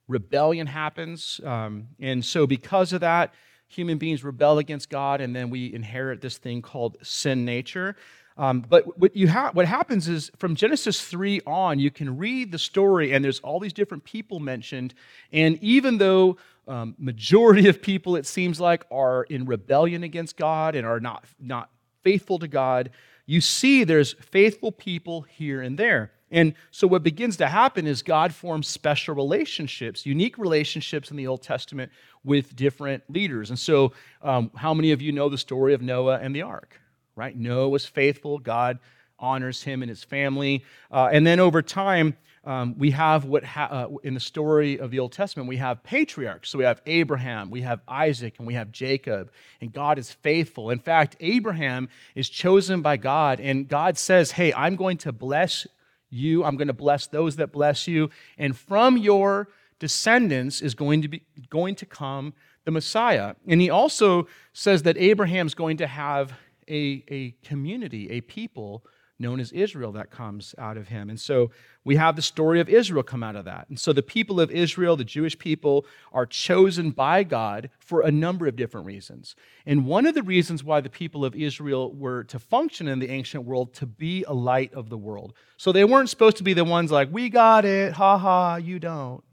rebellion 0.07 0.67
happens. 0.67 1.41
Um, 1.43 1.87
and 1.99 2.23
so, 2.23 2.45
because 2.45 2.93
of 2.93 3.01
that, 3.01 3.33
human 3.67 3.97
beings 3.97 4.23
rebel 4.23 4.57
against 4.57 4.89
God, 4.89 5.21
and 5.21 5.35
then 5.35 5.49
we 5.49 5.73
inherit 5.73 6.21
this 6.21 6.37
thing 6.37 6.61
called 6.61 6.97
sin 7.01 7.45
nature. 7.45 7.95
Um, 8.37 8.61
but 8.61 8.97
what, 8.97 9.15
you 9.15 9.27
ha- 9.27 9.51
what 9.53 9.65
happens 9.65 10.07
is 10.07 10.31
from 10.37 10.55
Genesis 10.55 11.01
3 11.01 11.41
on, 11.45 11.77
you 11.77 11.91
can 11.91 12.17
read 12.17 12.51
the 12.51 12.57
story, 12.57 13.13
and 13.13 13.23
there's 13.23 13.39
all 13.41 13.59
these 13.59 13.73
different 13.73 14.05
people 14.05 14.39
mentioned. 14.39 14.93
And 15.33 15.61
even 15.61 15.97
though 15.97 16.37
um, 16.67 16.95
majority 16.97 17.67
of 17.67 17.81
people, 17.81 18.15
it 18.15 18.25
seems 18.25 18.59
like, 18.59 18.85
are 18.91 19.23
in 19.23 19.45
rebellion 19.45 20.03
against 20.03 20.37
God 20.37 20.75
and 20.75 20.87
are 20.87 21.01
not, 21.01 21.25
not 21.39 21.69
faithful 22.03 22.39
to 22.39 22.47
God, 22.47 22.91
you 23.25 23.41
see 23.41 23.83
there's 23.83 24.13
faithful 24.13 24.71
people 24.71 25.21
here 25.21 25.61
and 25.61 25.77
there. 25.77 26.11
And 26.31 26.53
so 26.71 26.87
what 26.87 27.03
begins 27.03 27.37
to 27.37 27.47
happen 27.47 27.87
is 27.87 28.01
God 28.01 28.33
forms 28.33 28.67
special 28.67 29.15
relationships, 29.15 30.05
unique 30.05 30.37
relationships 30.37 31.11
in 31.11 31.17
the 31.17 31.27
Old 31.27 31.41
Testament 31.41 31.91
with 32.23 32.55
different 32.55 33.03
leaders. 33.09 33.49
And 33.49 33.57
so, 33.57 33.93
um, 34.21 34.51
how 34.55 34.73
many 34.73 34.91
of 34.91 35.01
you 35.01 35.11
know 35.11 35.29
the 35.29 35.37
story 35.37 35.73
of 35.73 35.81
Noah 35.81 36.19
and 36.19 36.35
the 36.35 36.43
ark? 36.43 36.79
Right? 37.15 37.35
Noah 37.35 37.69
was 37.69 37.85
faithful. 37.85 38.37
God 38.37 38.79
honors 39.17 39.63
him 39.63 39.81
and 39.81 39.89
his 39.89 40.03
family. 40.03 40.63
Uh, 40.91 41.09
and 41.11 41.25
then 41.25 41.39
over 41.39 41.61
time, 41.61 42.15
um, 42.45 42.77
we 42.77 42.91
have 42.91 43.25
what 43.25 43.43
ha- 43.43 43.69
uh, 43.69 43.97
in 44.03 44.13
the 44.13 44.19
story 44.19 44.79
of 44.79 44.91
the 44.91 44.99
Old 44.99 45.11
Testament, 45.11 45.49
we 45.49 45.57
have 45.57 45.83
patriarchs. 45.83 46.49
So 46.49 46.57
we 46.57 46.63
have 46.63 46.81
Abraham, 46.85 47.49
we 47.49 47.61
have 47.61 47.81
Isaac, 47.87 48.35
and 48.37 48.47
we 48.47 48.53
have 48.53 48.71
Jacob. 48.71 49.31
And 49.61 49.73
God 49.73 49.99
is 49.99 50.11
faithful. 50.11 50.69
In 50.69 50.79
fact, 50.79 51.15
Abraham 51.19 51.89
is 52.15 52.29
chosen 52.29 52.81
by 52.81 52.97
God, 52.97 53.39
and 53.39 53.67
God 53.67 53.97
says, 53.97 54.31
Hey, 54.31 54.53
I'm 54.53 54.75
going 54.75 54.97
to 54.99 55.11
bless 55.11 55.67
you. 56.09 56.43
I'm 56.43 56.57
going 56.57 56.67
to 56.67 56.73
bless 56.73 57.07
those 57.07 57.35
that 57.37 57.51
bless 57.51 57.87
you. 57.87 58.09
And 58.37 58.57
from 58.57 58.97
your 58.97 59.49
descendants 59.79 60.61
is 60.61 60.75
going 60.75 61.01
to 61.01 61.07
be 61.07 61.23
going 61.49 61.75
to 61.75 61.85
come 61.85 62.33
the 62.65 62.71
Messiah. 62.71 63.35
And 63.47 63.61
he 63.61 63.69
also 63.69 64.27
says 64.53 64.83
that 64.83 64.97
Abraham's 64.97 65.53
going 65.53 65.77
to 65.77 65.87
have 65.87 66.33
a, 66.67 67.03
a 67.07 67.31
community, 67.43 68.09
a 68.11 68.21
people 68.21 68.83
known 69.19 69.39
as 69.39 69.51
Israel 69.51 69.91
that 69.91 70.09
comes 70.09 70.55
out 70.57 70.77
of 70.77 70.87
him. 70.87 71.09
And 71.09 71.19
so 71.19 71.51
we 71.83 71.97
have 71.97 72.15
the 72.15 72.21
story 72.21 72.61
of 72.61 72.69
Israel 72.69 73.03
come 73.03 73.21
out 73.21 73.35
of 73.35 73.45
that. 73.45 73.67
And 73.67 73.77
so 73.77 73.91
the 73.91 74.01
people 74.01 74.39
of 74.39 74.49
Israel, 74.49 74.95
the 74.95 75.03
Jewish 75.03 75.37
people, 75.37 75.85
are 76.13 76.25
chosen 76.25 76.91
by 76.91 77.23
God 77.23 77.69
for 77.79 78.01
a 78.01 78.11
number 78.11 78.47
of 78.47 78.55
different 78.55 78.85
reasons. 78.87 79.35
And 79.65 79.85
one 79.85 80.05
of 80.05 80.15
the 80.15 80.23
reasons 80.23 80.63
why 80.63 80.79
the 80.79 80.89
people 80.89 81.25
of 81.25 81.35
Israel 81.35 81.93
were 81.93 82.23
to 82.25 82.39
function 82.39 82.87
in 82.87 82.99
the 82.99 83.09
ancient 83.09 83.43
world 83.43 83.73
to 83.75 83.85
be 83.85 84.23
a 84.23 84.33
light 84.33 84.73
of 84.73 84.89
the 84.89 84.97
world. 84.97 85.33
So 85.57 85.71
they 85.71 85.83
weren't 85.83 86.09
supposed 86.09 86.37
to 86.37 86.43
be 86.43 86.53
the 86.53 86.63
ones 86.63 86.91
like, 86.91 87.09
we 87.11 87.29
got 87.29 87.65
it, 87.65 87.93
ha 87.93 88.17
ha, 88.17 88.55
you 88.55 88.79
don't. 88.79 89.23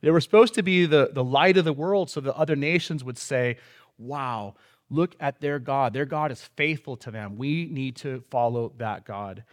They 0.00 0.10
were 0.10 0.20
supposed 0.20 0.54
to 0.54 0.62
be 0.62 0.86
the, 0.86 1.10
the 1.12 1.22
light 1.22 1.56
of 1.56 1.64
the 1.64 1.72
world 1.72 2.10
so 2.10 2.20
that 2.20 2.34
other 2.34 2.56
nations 2.56 3.04
would 3.04 3.18
say, 3.18 3.58
wow, 3.98 4.54
look 4.92 5.16
at 5.18 5.40
their 5.40 5.58
God. 5.58 5.92
Their 5.92 6.04
God 6.04 6.30
is 6.30 6.42
faithful 6.56 6.96
to 6.98 7.10
them. 7.10 7.36
We 7.36 7.66
need 7.66 7.96
to 7.96 8.22
follow 8.30 8.72
that 8.78 9.04
God. 9.04 9.44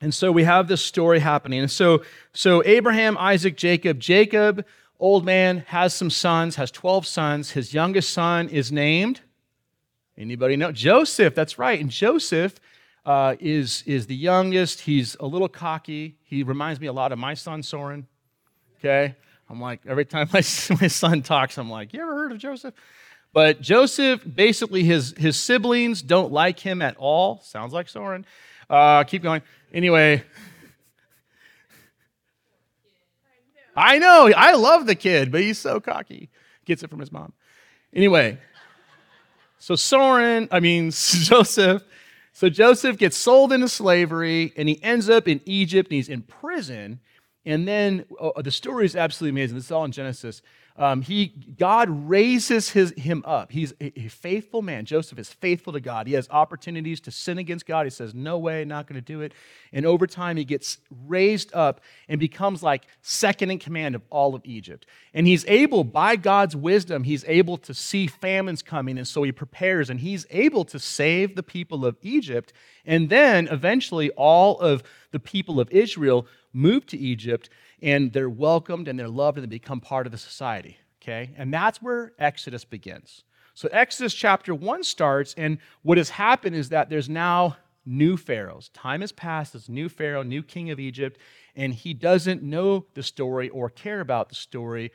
And 0.00 0.12
so 0.12 0.32
we 0.32 0.44
have 0.44 0.68
this 0.68 0.84
story 0.84 1.20
happening. 1.20 1.60
And 1.60 1.70
so, 1.70 2.02
so 2.32 2.62
Abraham, 2.64 3.16
Isaac, 3.18 3.56
Jacob, 3.56 4.00
Jacob, 4.00 4.66
old 4.98 5.24
man, 5.24 5.58
has 5.68 5.94
some 5.94 6.10
sons, 6.10 6.56
has 6.56 6.70
12 6.70 7.06
sons. 7.06 7.52
His 7.52 7.72
youngest 7.72 8.10
son 8.10 8.48
is 8.48 8.72
named, 8.72 9.20
anybody 10.18 10.56
know? 10.56 10.72
Joseph, 10.72 11.34
that's 11.34 11.58
right. 11.58 11.80
And 11.80 11.88
Joseph 11.88 12.54
uh, 13.06 13.36
is, 13.40 13.84
is 13.86 14.06
the 14.06 14.16
youngest. 14.16 14.80
He's 14.80 15.16
a 15.20 15.26
little 15.26 15.48
cocky. 15.48 16.16
He 16.24 16.42
reminds 16.42 16.80
me 16.80 16.88
a 16.88 16.92
lot 16.92 17.12
of 17.12 17.18
my 17.18 17.34
son, 17.34 17.62
Soren. 17.62 18.06
Okay? 18.78 19.14
I'm 19.48 19.60
like, 19.60 19.82
every 19.86 20.04
time 20.04 20.28
my, 20.32 20.42
my 20.80 20.88
son 20.88 21.22
talks, 21.22 21.58
I'm 21.58 21.70
like, 21.70 21.92
you 21.92 22.02
ever 22.02 22.14
heard 22.14 22.32
of 22.32 22.38
Joseph? 22.38 22.74
But 23.32 23.60
Joseph, 23.60 24.22
basically, 24.34 24.84
his, 24.84 25.14
his 25.16 25.38
siblings 25.38 26.02
don't 26.02 26.32
like 26.32 26.58
him 26.58 26.82
at 26.82 26.96
all. 26.96 27.40
Sounds 27.42 27.72
like 27.72 27.88
Soren. 27.88 28.26
Uh, 28.68 29.04
keep 29.04 29.22
going. 29.22 29.42
Anyway. 29.72 30.22
I 33.74 33.98
know. 33.98 34.30
I 34.36 34.54
love 34.54 34.86
the 34.86 34.94
kid, 34.94 35.32
but 35.32 35.40
he's 35.40 35.58
so 35.58 35.80
cocky. 35.80 36.30
Gets 36.66 36.82
it 36.82 36.90
from 36.90 37.00
his 37.00 37.10
mom. 37.10 37.32
Anyway. 37.94 38.38
So 39.58 39.76
Soren, 39.76 40.48
I 40.50 40.60
mean, 40.60 40.90
Joseph. 40.90 41.82
So 42.34 42.48
Joseph 42.48 42.98
gets 42.98 43.16
sold 43.16 43.52
into 43.52 43.68
slavery 43.68 44.52
and 44.56 44.68
he 44.68 44.82
ends 44.82 45.08
up 45.08 45.28
in 45.28 45.40
Egypt 45.46 45.90
and 45.90 45.96
he's 45.96 46.08
in 46.08 46.22
prison. 46.22 47.00
And 47.44 47.66
then 47.66 48.04
oh, 48.20 48.40
the 48.40 48.50
story 48.50 48.84
is 48.84 48.94
absolutely 48.94 49.40
amazing. 49.40 49.56
This 49.56 49.66
is 49.66 49.72
all 49.72 49.84
in 49.84 49.92
Genesis. 49.92 50.42
Um, 50.74 51.02
he, 51.02 51.26
God 51.58 51.90
raises 52.08 52.70
his, 52.70 52.94
him 52.96 53.22
up. 53.26 53.52
He's 53.52 53.72
a, 53.78 53.92
a, 54.00 54.08
faithful 54.08 54.62
man. 54.62 54.86
Joseph 54.86 55.18
is 55.18 55.30
faithful 55.30 55.74
to 55.74 55.80
God. 55.80 56.06
He 56.06 56.14
has 56.14 56.26
opportunities 56.30 56.98
to 57.00 57.10
sin 57.10 57.36
against 57.36 57.66
God. 57.66 57.84
He 57.84 57.90
says, 57.90 58.14
No 58.14 58.38
way, 58.38 58.64
not 58.64 58.86
going 58.86 58.94
to 58.94 59.02
do 59.02 59.20
it. 59.20 59.34
And 59.70 59.84
over 59.84 60.06
time, 60.06 60.38
he 60.38 60.44
gets 60.44 60.78
raised 61.06 61.52
up 61.52 61.82
and 62.08 62.18
becomes 62.18 62.62
like 62.62 62.86
second 63.02 63.50
in 63.50 63.58
command 63.58 63.94
of 63.94 64.02
all 64.08 64.34
of 64.34 64.40
Egypt. 64.46 64.86
And 65.12 65.26
he's 65.26 65.44
able, 65.46 65.84
by 65.84 66.16
God's 66.16 66.56
wisdom, 66.56 67.04
he's 67.04 67.24
able 67.28 67.58
to 67.58 67.74
see 67.74 68.06
famines 68.06 68.62
coming. 68.62 68.96
And 68.96 69.06
so 69.06 69.24
he 69.24 69.32
prepares 69.32 69.90
and 69.90 70.00
he's 70.00 70.24
able 70.30 70.64
to 70.66 70.78
save 70.78 71.36
the 71.36 71.42
people 71.42 71.84
of 71.84 71.98
Egypt. 72.00 72.54
And 72.86 73.10
then 73.10 73.46
eventually, 73.48 74.10
all 74.12 74.58
of 74.58 74.82
the 75.10 75.20
people 75.20 75.60
of 75.60 75.70
Israel 75.70 76.26
move 76.52 76.86
to 76.86 76.98
Egypt 76.98 77.48
and 77.80 78.12
they're 78.12 78.30
welcomed 78.30 78.88
and 78.88 78.98
they're 78.98 79.08
loved 79.08 79.38
and 79.38 79.44
they 79.44 79.48
become 79.48 79.80
part 79.80 80.06
of 80.06 80.12
the 80.12 80.18
society. 80.18 80.78
Okay? 81.02 81.30
And 81.36 81.52
that's 81.52 81.82
where 81.82 82.12
Exodus 82.18 82.64
begins. 82.64 83.24
So 83.54 83.68
Exodus 83.70 84.14
chapter 84.14 84.54
1 84.54 84.82
starts, 84.82 85.34
and 85.36 85.58
what 85.82 85.98
has 85.98 86.10
happened 86.10 86.56
is 86.56 86.70
that 86.70 86.88
there's 86.88 87.08
now 87.08 87.56
new 87.84 88.16
pharaohs. 88.16 88.70
Time 88.70 89.00
has 89.00 89.12
passed, 89.12 89.52
there's 89.52 89.68
new 89.68 89.88
pharaoh, 89.88 90.22
new 90.22 90.42
king 90.42 90.70
of 90.70 90.80
Egypt, 90.80 91.18
and 91.54 91.74
he 91.74 91.92
doesn't 91.92 92.42
know 92.42 92.86
the 92.94 93.02
story 93.02 93.48
or 93.50 93.68
care 93.68 94.00
about 94.00 94.28
the 94.28 94.34
story 94.34 94.90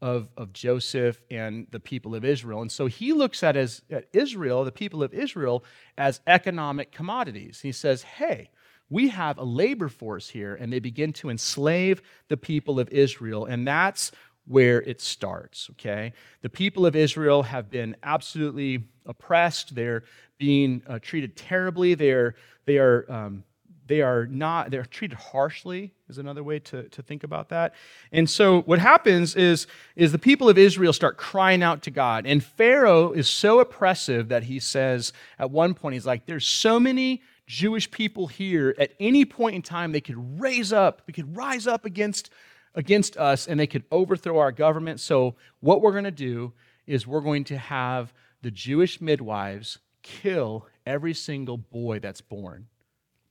of, 0.00 0.28
of 0.36 0.52
Joseph 0.52 1.20
and 1.30 1.66
the 1.70 1.78
people 1.78 2.14
of 2.14 2.24
Israel. 2.24 2.62
And 2.62 2.72
so 2.72 2.86
he 2.86 3.12
looks 3.12 3.42
at, 3.42 3.56
as, 3.56 3.82
at 3.90 4.06
Israel, 4.12 4.64
the 4.64 4.72
people 4.72 5.02
of 5.02 5.12
Israel, 5.12 5.62
as 5.98 6.20
economic 6.26 6.90
commodities. 6.90 7.60
He 7.60 7.72
says, 7.72 8.02
hey, 8.02 8.50
we 8.90 9.08
have 9.08 9.38
a 9.38 9.44
labor 9.44 9.88
force 9.88 10.28
here, 10.28 10.56
and 10.56 10.72
they 10.72 10.80
begin 10.80 11.12
to 11.14 11.30
enslave 11.30 12.02
the 12.28 12.36
people 12.36 12.78
of 12.80 12.88
Israel. 12.90 13.46
And 13.46 13.66
that's 13.66 14.10
where 14.46 14.82
it 14.82 15.00
starts, 15.00 15.68
okay? 15.72 16.12
The 16.42 16.48
people 16.48 16.84
of 16.84 16.96
Israel 16.96 17.44
have 17.44 17.70
been 17.70 17.96
absolutely 18.02 18.84
oppressed. 19.06 19.74
They're 19.76 20.02
being 20.38 20.82
uh, 20.88 20.98
treated 21.00 21.36
terribly. 21.36 21.94
They're, 21.94 22.34
they 22.66 22.78
are. 22.78 23.10
Um, 23.10 23.44
they 23.86 24.02
are 24.02 24.24
not 24.26 24.70
they're 24.70 24.84
treated 24.84 25.18
harshly 25.18 25.92
is 26.08 26.18
another 26.18 26.44
way 26.44 26.60
to, 26.60 26.84
to 26.90 27.02
think 27.02 27.24
about 27.24 27.48
that 27.48 27.74
and 28.12 28.30
so 28.30 28.60
what 28.62 28.78
happens 28.78 29.34
is 29.34 29.66
is 29.96 30.12
the 30.12 30.18
people 30.18 30.48
of 30.48 30.56
israel 30.56 30.92
start 30.92 31.16
crying 31.16 31.60
out 31.60 31.82
to 31.82 31.90
god 31.90 32.24
and 32.24 32.44
pharaoh 32.44 33.10
is 33.10 33.28
so 33.28 33.58
oppressive 33.58 34.28
that 34.28 34.44
he 34.44 34.60
says 34.60 35.12
at 35.40 35.50
one 35.50 35.74
point 35.74 35.94
he's 35.94 36.06
like 36.06 36.24
there's 36.26 36.46
so 36.46 36.78
many 36.78 37.20
Jewish 37.50 37.90
people 37.90 38.28
here, 38.28 38.76
at 38.78 38.92
any 39.00 39.24
point 39.24 39.56
in 39.56 39.62
time, 39.62 39.90
they 39.90 40.00
could 40.00 40.40
raise 40.40 40.72
up, 40.72 41.02
they 41.06 41.12
could 41.12 41.36
rise 41.36 41.66
up 41.66 41.84
against, 41.84 42.30
against 42.76 43.16
us 43.16 43.48
and 43.48 43.58
they 43.58 43.66
could 43.66 43.82
overthrow 43.90 44.38
our 44.38 44.52
government. 44.52 45.00
So, 45.00 45.34
what 45.58 45.82
we're 45.82 45.90
going 45.90 46.04
to 46.04 46.12
do 46.12 46.52
is 46.86 47.08
we're 47.08 47.20
going 47.20 47.42
to 47.44 47.58
have 47.58 48.14
the 48.42 48.52
Jewish 48.52 49.00
midwives 49.00 49.78
kill 50.04 50.68
every 50.86 51.12
single 51.12 51.56
boy 51.56 51.98
that's 51.98 52.20
born. 52.20 52.68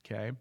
Okay? 0.04 0.32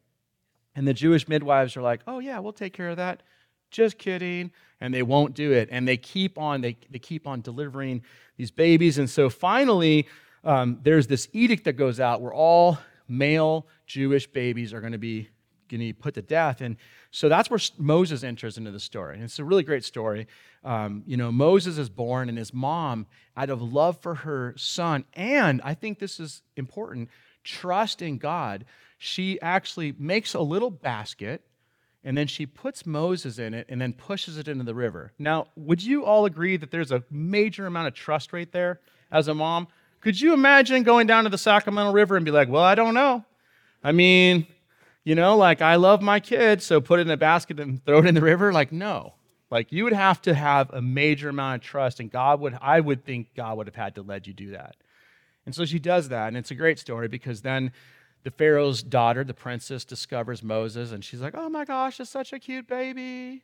And 0.75 0.85
the 0.85 0.93
Jewish 0.93 1.29
midwives 1.29 1.77
are 1.77 1.81
like, 1.81 2.01
oh, 2.05 2.19
yeah, 2.19 2.37
we'll 2.39 2.51
take 2.51 2.73
care 2.73 2.89
of 2.89 2.97
that. 2.97 3.23
Just 3.71 3.97
kidding. 3.97 4.51
And 4.81 4.93
they 4.93 5.03
won't 5.03 5.35
do 5.35 5.53
it. 5.53 5.69
And 5.71 5.87
they 5.87 5.95
keep 5.95 6.37
on, 6.37 6.59
they, 6.59 6.75
they 6.89 6.99
keep 6.99 7.25
on 7.25 7.39
delivering 7.39 8.01
these 8.35 8.51
babies. 8.51 8.97
And 8.97 9.09
so 9.09 9.29
finally, 9.29 10.05
um, 10.43 10.79
there's 10.83 11.07
this 11.07 11.29
edict 11.31 11.63
that 11.63 11.73
goes 11.73 12.01
out 12.01 12.21
where 12.21 12.33
all 12.33 12.77
male 13.09 13.67
Jewish 13.87 14.27
babies 14.27 14.73
are 14.73 14.81
going 14.81 14.93
to 14.93 14.99
be 14.99 15.29
going 15.69 15.79
to 15.79 15.85
be 15.85 15.93
put 15.93 16.15
to 16.15 16.21
death. 16.21 16.61
And 16.61 16.77
so 17.11 17.29
that's 17.29 17.49
where 17.49 17.59
Moses 17.77 18.23
enters 18.23 18.57
into 18.57 18.71
the 18.71 18.79
story. 18.79 19.15
And 19.15 19.23
it's 19.23 19.37
a 19.37 19.43
really 19.43 19.61
great 19.61 19.83
story. 19.83 20.27
Um, 20.63 21.03
you 21.05 21.15
know, 21.15 21.31
Moses 21.31 21.77
is 21.77 21.89
born, 21.89 22.27
and 22.27 22.37
his 22.39 22.53
mom, 22.53 23.05
out 23.37 23.51
of 23.51 23.61
love 23.61 23.99
for 24.01 24.15
her 24.15 24.55
son, 24.57 25.05
and 25.13 25.61
I 25.63 25.75
think 25.75 25.99
this 25.99 26.19
is 26.19 26.41
important, 26.57 27.09
trust 27.43 28.01
in 28.01 28.17
God, 28.17 28.65
she 28.97 29.39
actually 29.41 29.93
makes 29.97 30.33
a 30.33 30.41
little 30.41 30.71
basket 30.71 31.43
and 32.03 32.17
then 32.17 32.27
she 32.27 32.45
puts 32.45 32.85
Moses 32.85 33.39
in 33.39 33.53
it 33.53 33.65
and 33.69 33.81
then 33.81 33.93
pushes 33.93 34.37
it 34.37 34.47
into 34.47 34.63
the 34.63 34.73
river. 34.73 35.11
Now, 35.19 35.47
would 35.55 35.83
you 35.83 36.05
all 36.05 36.25
agree 36.25 36.55
that 36.57 36.71
there's 36.71 36.91
a 36.91 37.03
major 37.11 37.65
amount 37.65 37.87
of 37.87 37.93
trust 37.93 38.31
right 38.31 38.51
there 38.51 38.79
as 39.11 39.27
a 39.27 39.33
mom? 39.33 39.67
Could 40.01 40.19
you 40.19 40.33
imagine 40.33 40.83
going 40.83 41.07
down 41.07 41.25
to 41.25 41.29
the 41.29 41.37
Sacramento 41.37 41.91
River 41.91 42.15
and 42.15 42.25
be 42.25 42.31
like, 42.31 42.49
well, 42.49 42.63
I 42.63 42.75
don't 42.75 42.93
know. 42.93 43.25
I 43.83 43.91
mean, 43.91 44.47
you 45.03 45.15
know, 45.15 45.37
like 45.37 45.61
I 45.61 45.75
love 45.75 46.01
my 46.01 46.19
kid, 46.19 46.61
so 46.61 46.79
put 46.79 46.99
it 46.99 47.03
in 47.03 47.11
a 47.11 47.17
basket 47.17 47.59
and 47.59 47.83
throw 47.85 47.99
it 47.99 48.05
in 48.05 48.15
the 48.15 48.21
river? 48.21 48.53
Like, 48.53 48.71
no. 48.71 49.13
Like 49.51 49.71
you 49.71 49.83
would 49.83 49.93
have 49.93 50.21
to 50.23 50.33
have 50.33 50.69
a 50.71 50.81
major 50.81 51.29
amount 51.29 51.63
of 51.63 51.67
trust, 51.67 51.99
and 51.99 52.11
God 52.11 52.39
would, 52.39 52.57
I 52.61 52.79
would 52.79 53.03
think 53.03 53.33
God 53.35 53.57
would 53.57 53.67
have 53.67 53.75
had 53.75 53.95
to 53.95 54.01
let 54.01 54.27
you 54.27 54.33
do 54.33 54.51
that. 54.51 54.75
And 55.45 55.55
so 55.55 55.65
she 55.65 55.79
does 55.79 56.09
that, 56.09 56.27
and 56.27 56.37
it's 56.37 56.51
a 56.51 56.55
great 56.55 56.77
story 56.77 57.07
because 57.07 57.41
then 57.41 57.71
the 58.23 58.31
Pharaoh's 58.31 58.83
daughter, 58.83 59.23
the 59.23 59.33
princess, 59.33 59.85
discovers 59.85 60.43
Moses, 60.43 60.91
and 60.91 61.03
she's 61.03 61.21
like, 61.21 61.33
oh 61.35 61.49
my 61.49 61.65
gosh, 61.65 61.99
it's 61.99 62.11
such 62.11 62.33
a 62.33 62.39
cute 62.39 62.67
baby. 62.67 63.43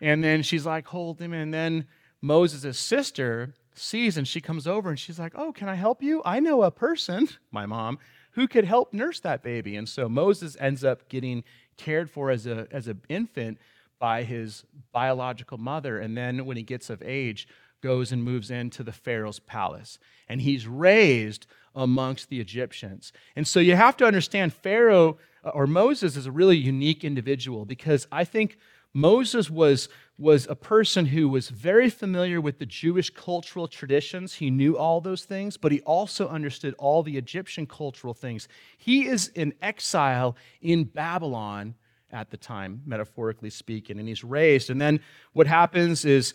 And 0.00 0.24
then 0.24 0.42
she's 0.42 0.64
like, 0.64 0.86
hold 0.86 1.20
him, 1.20 1.32
and 1.32 1.52
then 1.52 1.86
Moses' 2.22 2.78
sister 2.78 3.52
sees 3.78 4.16
and 4.16 4.26
she 4.26 4.40
comes 4.40 4.66
over 4.66 4.88
and 4.90 4.98
she's 4.98 5.18
like, 5.18 5.32
Oh, 5.36 5.52
can 5.52 5.68
I 5.68 5.74
help 5.74 6.02
you? 6.02 6.22
I 6.24 6.40
know 6.40 6.62
a 6.62 6.70
person, 6.70 7.28
my 7.50 7.66
mom, 7.66 7.98
who 8.32 8.46
could 8.46 8.64
help 8.64 8.92
nurse 8.92 9.20
that 9.20 9.42
baby? 9.42 9.76
And 9.76 9.88
so 9.88 10.08
Moses 10.08 10.56
ends 10.60 10.84
up 10.84 11.08
getting 11.08 11.44
cared 11.76 12.10
for 12.10 12.30
as 12.30 12.46
a 12.46 12.66
as 12.70 12.88
an 12.88 13.00
infant 13.08 13.58
by 13.98 14.24
his 14.24 14.64
biological 14.92 15.56
mother, 15.56 15.98
and 15.98 16.16
then 16.16 16.44
when 16.44 16.56
he 16.56 16.62
gets 16.62 16.90
of 16.90 17.02
age, 17.02 17.48
goes 17.82 18.12
and 18.12 18.22
moves 18.22 18.50
into 18.50 18.82
the 18.82 18.92
Pharaoh's 18.92 19.38
palace. 19.38 19.98
And 20.28 20.40
he's 20.40 20.66
raised 20.66 21.46
amongst 21.74 22.28
the 22.28 22.40
Egyptians. 22.40 23.12
And 23.36 23.46
so 23.46 23.60
you 23.60 23.76
have 23.76 23.96
to 23.98 24.06
understand 24.06 24.52
Pharaoh 24.52 25.18
uh, 25.44 25.50
or 25.50 25.66
Moses 25.66 26.16
is 26.16 26.26
a 26.26 26.32
really 26.32 26.56
unique 26.56 27.04
individual 27.04 27.64
because 27.64 28.06
I 28.10 28.24
think 28.24 28.58
Moses 28.92 29.50
was, 29.50 29.88
was 30.18 30.46
a 30.48 30.54
person 30.54 31.06
who 31.06 31.28
was 31.28 31.50
very 31.50 31.90
familiar 31.90 32.40
with 32.40 32.58
the 32.58 32.66
Jewish 32.66 33.10
cultural 33.10 33.68
traditions. 33.68 34.34
He 34.34 34.50
knew 34.50 34.78
all 34.78 35.00
those 35.00 35.24
things, 35.24 35.58
but 35.58 35.72
he 35.72 35.80
also 35.82 36.28
understood 36.28 36.74
all 36.78 37.02
the 37.02 37.18
Egyptian 37.18 37.66
cultural 37.66 38.14
things. 38.14 38.48
He 38.78 39.06
is 39.06 39.28
in 39.28 39.52
exile 39.60 40.36
in 40.62 40.84
Babylon 40.84 41.74
at 42.10 42.30
the 42.30 42.36
time, 42.38 42.80
metaphorically 42.86 43.50
speaking, 43.50 43.98
and 43.98 44.08
he's 44.08 44.24
raised. 44.24 44.70
And 44.70 44.80
then 44.80 45.00
what 45.34 45.46
happens 45.46 46.06
is 46.06 46.32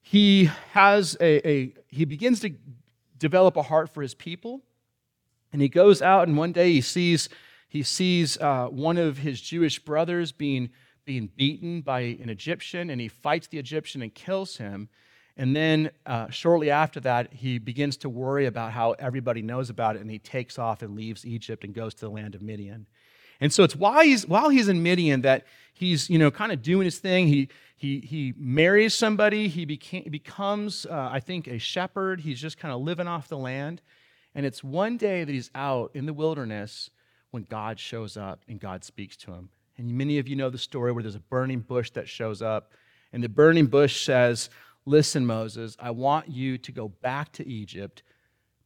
he 0.00 0.50
has 0.72 1.16
a, 1.20 1.46
a 1.46 1.74
he 1.88 2.06
begins 2.06 2.40
to 2.40 2.54
develop 3.18 3.56
a 3.56 3.62
heart 3.62 3.90
for 3.90 4.00
his 4.00 4.14
people, 4.14 4.62
and 5.52 5.60
he 5.60 5.68
goes 5.68 6.00
out 6.00 6.28
and 6.28 6.36
one 6.36 6.52
day 6.52 6.72
he 6.72 6.80
sees 6.80 7.28
he 7.68 7.82
sees 7.82 8.38
uh, 8.38 8.68
one 8.68 8.96
of 8.96 9.18
his 9.18 9.40
Jewish 9.40 9.78
brothers 9.78 10.32
being 10.32 10.70
being 11.08 11.30
beaten 11.36 11.80
by 11.80 12.00
an 12.00 12.28
Egyptian, 12.28 12.90
and 12.90 13.00
he 13.00 13.08
fights 13.08 13.46
the 13.46 13.58
Egyptian 13.58 14.02
and 14.02 14.14
kills 14.14 14.58
him. 14.58 14.90
And 15.38 15.56
then 15.56 15.90
uh, 16.04 16.28
shortly 16.28 16.70
after 16.70 17.00
that, 17.00 17.32
he 17.32 17.58
begins 17.58 17.96
to 17.98 18.10
worry 18.10 18.44
about 18.44 18.72
how 18.72 18.92
everybody 18.98 19.40
knows 19.40 19.70
about 19.70 19.96
it, 19.96 20.02
and 20.02 20.10
he 20.10 20.18
takes 20.18 20.58
off 20.58 20.82
and 20.82 20.94
leaves 20.94 21.24
Egypt 21.24 21.64
and 21.64 21.72
goes 21.72 21.94
to 21.94 22.00
the 22.00 22.10
land 22.10 22.34
of 22.34 22.42
Midian. 22.42 22.86
And 23.40 23.50
so 23.50 23.64
it's 23.64 23.74
while 23.74 24.02
he's, 24.02 24.26
while 24.26 24.50
he's 24.50 24.68
in 24.68 24.82
Midian 24.82 25.22
that 25.22 25.46
he's, 25.72 26.10
you 26.10 26.18
know, 26.18 26.30
kind 26.30 26.52
of 26.52 26.60
doing 26.60 26.84
his 26.84 26.98
thing. 26.98 27.26
He, 27.26 27.48
he, 27.78 28.00
he 28.00 28.34
marries 28.36 28.92
somebody. 28.92 29.48
He 29.48 29.64
became, 29.64 30.04
becomes, 30.10 30.84
uh, 30.84 31.08
I 31.10 31.20
think, 31.20 31.46
a 31.46 31.58
shepherd. 31.58 32.20
He's 32.20 32.38
just 32.38 32.58
kind 32.58 32.74
of 32.74 32.82
living 32.82 33.08
off 33.08 33.28
the 33.28 33.38
land. 33.38 33.80
And 34.34 34.44
it's 34.44 34.62
one 34.62 34.98
day 34.98 35.24
that 35.24 35.32
he's 35.32 35.50
out 35.54 35.92
in 35.94 36.04
the 36.04 36.12
wilderness 36.12 36.90
when 37.30 37.44
God 37.44 37.80
shows 37.80 38.18
up 38.18 38.40
and 38.46 38.60
God 38.60 38.84
speaks 38.84 39.16
to 39.18 39.32
him. 39.32 39.48
And 39.78 39.92
many 39.92 40.18
of 40.18 40.28
you 40.28 40.36
know 40.36 40.50
the 40.50 40.58
story 40.58 40.92
where 40.92 41.02
there's 41.02 41.14
a 41.14 41.20
burning 41.20 41.60
bush 41.60 41.90
that 41.92 42.08
shows 42.08 42.42
up. 42.42 42.72
And 43.12 43.22
the 43.22 43.28
burning 43.28 43.66
bush 43.66 44.04
says, 44.04 44.50
Listen, 44.84 45.26
Moses, 45.26 45.76
I 45.78 45.90
want 45.90 46.28
you 46.28 46.56
to 46.58 46.72
go 46.72 46.88
back 46.88 47.32
to 47.32 47.46
Egypt, 47.46 48.02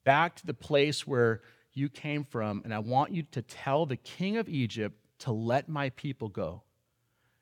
back 0.05 0.37
to 0.37 0.47
the 0.47 0.55
place 0.55 1.07
where 1.07 1.43
you 1.75 1.89
came 1.89 2.25
from, 2.25 2.63
and 2.65 2.73
I 2.73 2.79
want 2.79 3.13
you 3.13 3.25
to 3.33 3.43
tell 3.43 3.87
the 3.87 3.97
king 3.97 4.37
of 4.37 4.49
Egypt 4.49 4.97
to 5.21 5.33
let 5.33 5.69
my 5.69 5.91
people 5.91 6.29
go. 6.29 6.63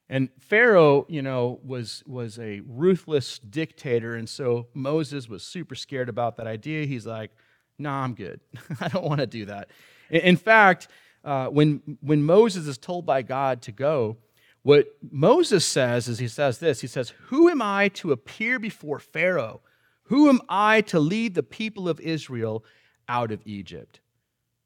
And 0.08 0.28
Pharaoh, 0.38 1.06
you 1.08 1.22
know, 1.22 1.60
was, 1.62 2.02
was 2.06 2.38
a 2.38 2.62
ruthless 2.66 3.38
dictator, 3.38 4.16
and 4.16 4.28
so 4.28 4.68
Moses 4.74 5.28
was 5.28 5.42
super 5.42 5.74
scared 5.74 6.08
about 6.08 6.36
that 6.38 6.46
idea. 6.46 6.86
He's 6.86 7.06
like, 7.06 7.30
nah, 7.78 8.02
I'm 8.02 8.14
good. 8.14 8.40
I 8.80 8.88
don't 8.88 9.04
want 9.04 9.20
to 9.20 9.26
do 9.26 9.44
that. 9.46 9.68
In 10.10 10.36
fact, 10.36 10.88
uh, 11.24 11.46
when, 11.48 11.98
when 12.00 12.22
Moses 12.22 12.66
is 12.66 12.78
told 12.78 13.06
by 13.06 13.22
God 13.22 13.62
to 13.62 13.72
go, 13.72 14.16
what 14.62 14.86
Moses 15.10 15.64
says 15.64 16.08
is 16.08 16.18
he 16.18 16.28
says 16.28 16.58
this 16.58 16.80
He 16.80 16.86
says, 16.86 17.14
Who 17.28 17.48
am 17.48 17.62
I 17.62 17.88
to 17.88 18.12
appear 18.12 18.58
before 18.58 18.98
Pharaoh? 18.98 19.60
Who 20.04 20.28
am 20.28 20.40
I 20.48 20.82
to 20.82 20.98
lead 20.98 21.34
the 21.34 21.42
people 21.42 21.88
of 21.88 22.00
Israel 22.00 22.64
out 23.08 23.30
of 23.32 23.40
Egypt? 23.46 24.00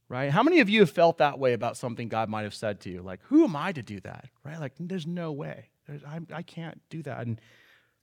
right? 0.09 0.31
How 0.31 0.43
many 0.43 0.61
of 0.61 0.69
you 0.69 0.81
have 0.81 0.91
felt 0.91 1.19
that 1.19 1.39
way 1.39 1.53
about 1.53 1.77
something 1.77 2.09
God 2.09 2.29
might 2.29 2.43
have 2.43 2.55
said 2.55 2.81
to 2.83 2.91
you? 2.91 3.03
Like, 3.03 3.21
who 3.25 3.45
am 3.45 3.57
I 3.57 3.73
to 3.73 3.83
do 3.83 4.01
that, 4.01 4.27
right? 4.45 4.61
Like, 4.61 4.73
there's 4.79 5.07
no 5.07 5.33
way. 5.33 5.71
I, 6.07 6.21
I 6.33 6.43
can't 6.43 6.81
do 6.89 7.03
that. 7.03 7.27
And 7.27 7.41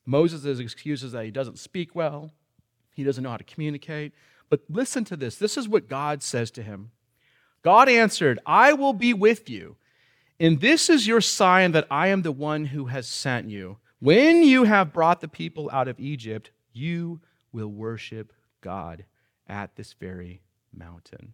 Moses' 0.05 0.59
excuse 0.59 1.03
is 1.03 1.11
that 1.13 1.25
he 1.25 1.31
doesn't 1.31 1.59
speak 1.59 1.95
well, 1.95 2.31
he 2.93 3.03
doesn't 3.03 3.23
know 3.23 3.29
how 3.29 3.37
to 3.37 3.43
communicate. 3.43 4.13
But 4.49 4.61
listen 4.69 5.05
to 5.05 5.15
this. 5.15 5.37
This 5.37 5.57
is 5.57 5.69
what 5.69 5.87
God 5.87 6.21
says 6.21 6.51
to 6.51 6.63
him 6.63 6.91
God 7.63 7.89
answered, 7.89 8.39
I 8.45 8.73
will 8.73 8.93
be 8.93 9.13
with 9.13 9.49
you. 9.49 9.75
And 10.39 10.59
this 10.59 10.89
is 10.89 11.05
your 11.05 11.21
sign 11.21 11.71
that 11.73 11.87
I 11.91 12.07
am 12.07 12.23
the 12.23 12.31
one 12.31 12.65
who 12.65 12.85
has 12.85 13.07
sent 13.07 13.47
you. 13.49 13.77
When 13.99 14.41
you 14.41 14.63
have 14.63 14.93
brought 14.93 15.21
the 15.21 15.27
people 15.27 15.69
out 15.71 15.87
of 15.87 15.99
Egypt, 15.99 16.49
you 16.73 17.19
will 17.51 17.67
worship 17.67 18.33
God 18.61 19.05
at 19.47 19.75
this 19.75 19.93
very 19.93 20.41
mountain. 20.73 21.33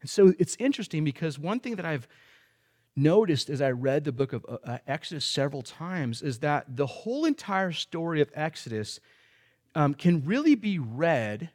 And 0.00 0.10
so 0.10 0.32
it's 0.38 0.56
interesting 0.58 1.04
because 1.04 1.38
one 1.38 1.60
thing 1.60 1.76
that 1.76 1.84
I've 1.84 2.08
noticed 2.96 3.48
as 3.48 3.62
I 3.62 3.70
read 3.70 4.04
the 4.04 4.12
book 4.12 4.32
of 4.32 4.44
uh, 4.48 4.58
uh, 4.64 4.78
Exodus 4.86 5.24
several 5.24 5.62
times 5.62 6.20
is 6.22 6.40
that 6.40 6.76
the 6.76 6.86
whole 6.86 7.24
entire 7.24 7.72
story 7.72 8.20
of 8.20 8.30
Exodus 8.34 8.98
um, 9.74 9.94
can 9.94 10.24
really 10.24 10.56
be 10.56 10.78
read 10.78 11.50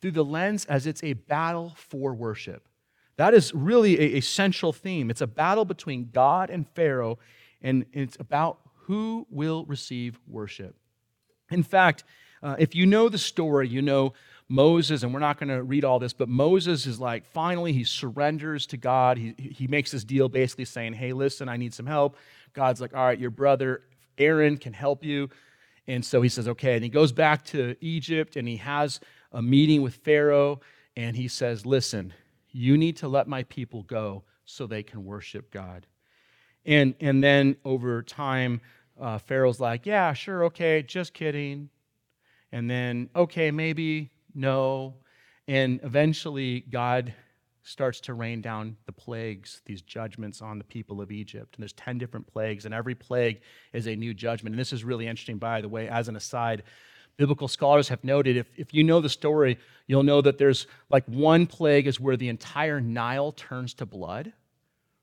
through 0.00 0.12
the 0.12 0.24
lens 0.24 0.64
as 0.66 0.86
it's 0.86 1.02
a 1.02 1.14
battle 1.14 1.74
for 1.76 2.14
worship. 2.14 2.68
That 3.16 3.34
is 3.34 3.54
really 3.54 3.98
a, 3.98 4.18
a 4.18 4.20
central 4.20 4.72
theme. 4.72 5.10
It's 5.10 5.20
a 5.20 5.26
battle 5.26 5.64
between 5.64 6.10
God 6.12 6.50
and 6.50 6.68
Pharaoh, 6.74 7.18
and 7.62 7.86
it's 7.92 8.16
about 8.20 8.58
who 8.82 9.26
will 9.30 9.64
receive 9.64 10.18
worship. 10.28 10.76
In 11.50 11.62
fact, 11.62 12.04
uh, 12.42 12.56
if 12.58 12.74
you 12.74 12.86
know 12.86 13.08
the 13.08 13.18
story, 13.18 13.68
you 13.68 13.82
know 13.82 14.12
Moses, 14.48 15.02
and 15.02 15.12
we're 15.12 15.20
not 15.20 15.38
going 15.38 15.48
to 15.48 15.62
read 15.62 15.84
all 15.84 15.98
this, 15.98 16.12
but 16.12 16.28
Moses 16.28 16.86
is 16.86 17.00
like, 17.00 17.24
finally, 17.24 17.72
he 17.72 17.82
surrenders 17.82 18.66
to 18.66 18.76
God. 18.76 19.18
He, 19.18 19.34
he 19.38 19.66
makes 19.66 19.90
this 19.90 20.04
deal 20.04 20.28
basically 20.28 20.66
saying, 20.66 20.92
hey, 20.92 21.12
listen, 21.12 21.48
I 21.48 21.56
need 21.56 21.74
some 21.74 21.86
help. 21.86 22.16
God's 22.52 22.80
like, 22.80 22.94
all 22.94 23.04
right, 23.04 23.18
your 23.18 23.30
brother 23.30 23.82
Aaron 24.18 24.56
can 24.56 24.72
help 24.72 25.04
you. 25.04 25.28
And 25.88 26.04
so 26.04 26.22
he 26.22 26.28
says, 26.28 26.48
okay. 26.48 26.74
And 26.74 26.84
he 26.84 26.90
goes 26.90 27.12
back 27.12 27.44
to 27.46 27.76
Egypt 27.80 28.36
and 28.36 28.46
he 28.46 28.56
has 28.58 29.00
a 29.32 29.42
meeting 29.42 29.82
with 29.82 29.96
Pharaoh. 29.96 30.60
And 30.96 31.16
he 31.16 31.28
says, 31.28 31.66
listen, 31.66 32.12
you 32.56 32.78
need 32.78 32.96
to 32.96 33.06
let 33.08 33.28
my 33.28 33.42
people 33.44 33.82
go 33.82 34.24
so 34.46 34.66
they 34.66 34.82
can 34.82 35.04
worship 35.04 35.50
God. 35.50 35.86
And, 36.64 36.94
and 37.00 37.22
then 37.22 37.56
over 37.66 38.02
time, 38.02 38.62
uh, 38.98 39.18
Pharaoh's 39.18 39.60
like, 39.60 39.84
yeah, 39.84 40.14
sure, 40.14 40.44
okay, 40.44 40.82
just 40.82 41.12
kidding. 41.12 41.68
And 42.50 42.70
then, 42.70 43.10
okay, 43.14 43.50
maybe 43.50 44.10
no. 44.34 44.94
And 45.46 45.80
eventually, 45.82 46.60
God 46.60 47.12
starts 47.62 48.00
to 48.00 48.14
rain 48.14 48.40
down 48.40 48.76
the 48.86 48.92
plagues, 48.92 49.60
these 49.66 49.82
judgments 49.82 50.40
on 50.40 50.56
the 50.56 50.64
people 50.64 51.02
of 51.02 51.12
Egypt. 51.12 51.56
And 51.56 51.62
there's 51.62 51.74
10 51.74 51.98
different 51.98 52.26
plagues, 52.26 52.64
and 52.64 52.72
every 52.72 52.94
plague 52.94 53.42
is 53.74 53.86
a 53.86 53.94
new 53.94 54.14
judgment. 54.14 54.54
And 54.54 54.60
this 54.60 54.72
is 54.72 54.82
really 54.82 55.06
interesting, 55.06 55.36
by 55.36 55.60
the 55.60 55.68
way, 55.68 55.88
as 55.88 56.08
an 56.08 56.16
aside. 56.16 56.62
Biblical 57.16 57.48
scholars 57.48 57.88
have 57.88 58.04
noted 58.04 58.36
if, 58.36 58.46
if 58.56 58.74
you 58.74 58.84
know 58.84 59.00
the 59.00 59.08
story, 59.08 59.58
you'll 59.86 60.02
know 60.02 60.20
that 60.20 60.38
there's 60.38 60.66
like 60.90 61.04
one 61.06 61.46
plague 61.46 61.86
is 61.86 61.98
where 61.98 62.16
the 62.16 62.28
entire 62.28 62.80
Nile 62.80 63.32
turns 63.32 63.74
to 63.74 63.86
blood, 63.86 64.32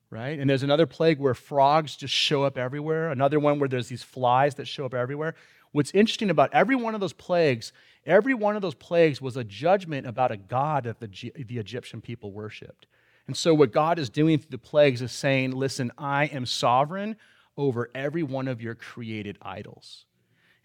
right? 0.10 0.38
And 0.38 0.50
there's 0.50 0.64
another 0.64 0.86
plague 0.86 1.20
where 1.20 1.34
frogs 1.34 1.96
just 1.96 2.14
show 2.14 2.44
up 2.44 2.58
everywhere, 2.58 3.12
another 3.12 3.40
one 3.40 3.60
where 3.60 3.70
there's 3.70 3.88
these 3.88 4.04
flies 4.04 4.56
that 4.56 4.68
show 4.68 4.86
up 4.86 4.94
everywhere. 4.94 5.36
What's 5.72 5.92
interesting 5.92 6.30
about 6.30 6.54
every 6.54 6.76
one 6.76 6.94
of 6.94 7.02
those 7.02 7.14
plagues 7.14 7.72
Every 8.06 8.34
one 8.34 8.56
of 8.56 8.62
those 8.62 8.76
plagues 8.76 9.22
was 9.22 9.38
a 9.38 9.44
judgment 9.44 10.08
about 10.08 10.32
a 10.32 10.38
god 10.38 10.84
that 10.84 11.00
the, 11.00 11.32
the 11.36 11.58
Egyptian 11.58 12.02
people 12.02 12.32
worshiped. 12.32 12.86
And 13.28 13.38
so, 13.38 13.54
what 13.54 13.72
God 13.72 13.98
is 13.98 14.10
doing 14.10 14.40
through 14.40 14.52
the 14.52 14.58
plagues 14.58 15.02
is 15.02 15.12
saying, 15.14 15.52
Listen, 15.52 15.92
I 15.98 16.26
am 16.26 16.46
sovereign 16.46 17.16
over 17.56 17.90
every 17.96 18.24
one 18.24 18.50
of 18.50 18.62
your 18.62 18.76
created 18.76 19.38
idols. 19.42 20.06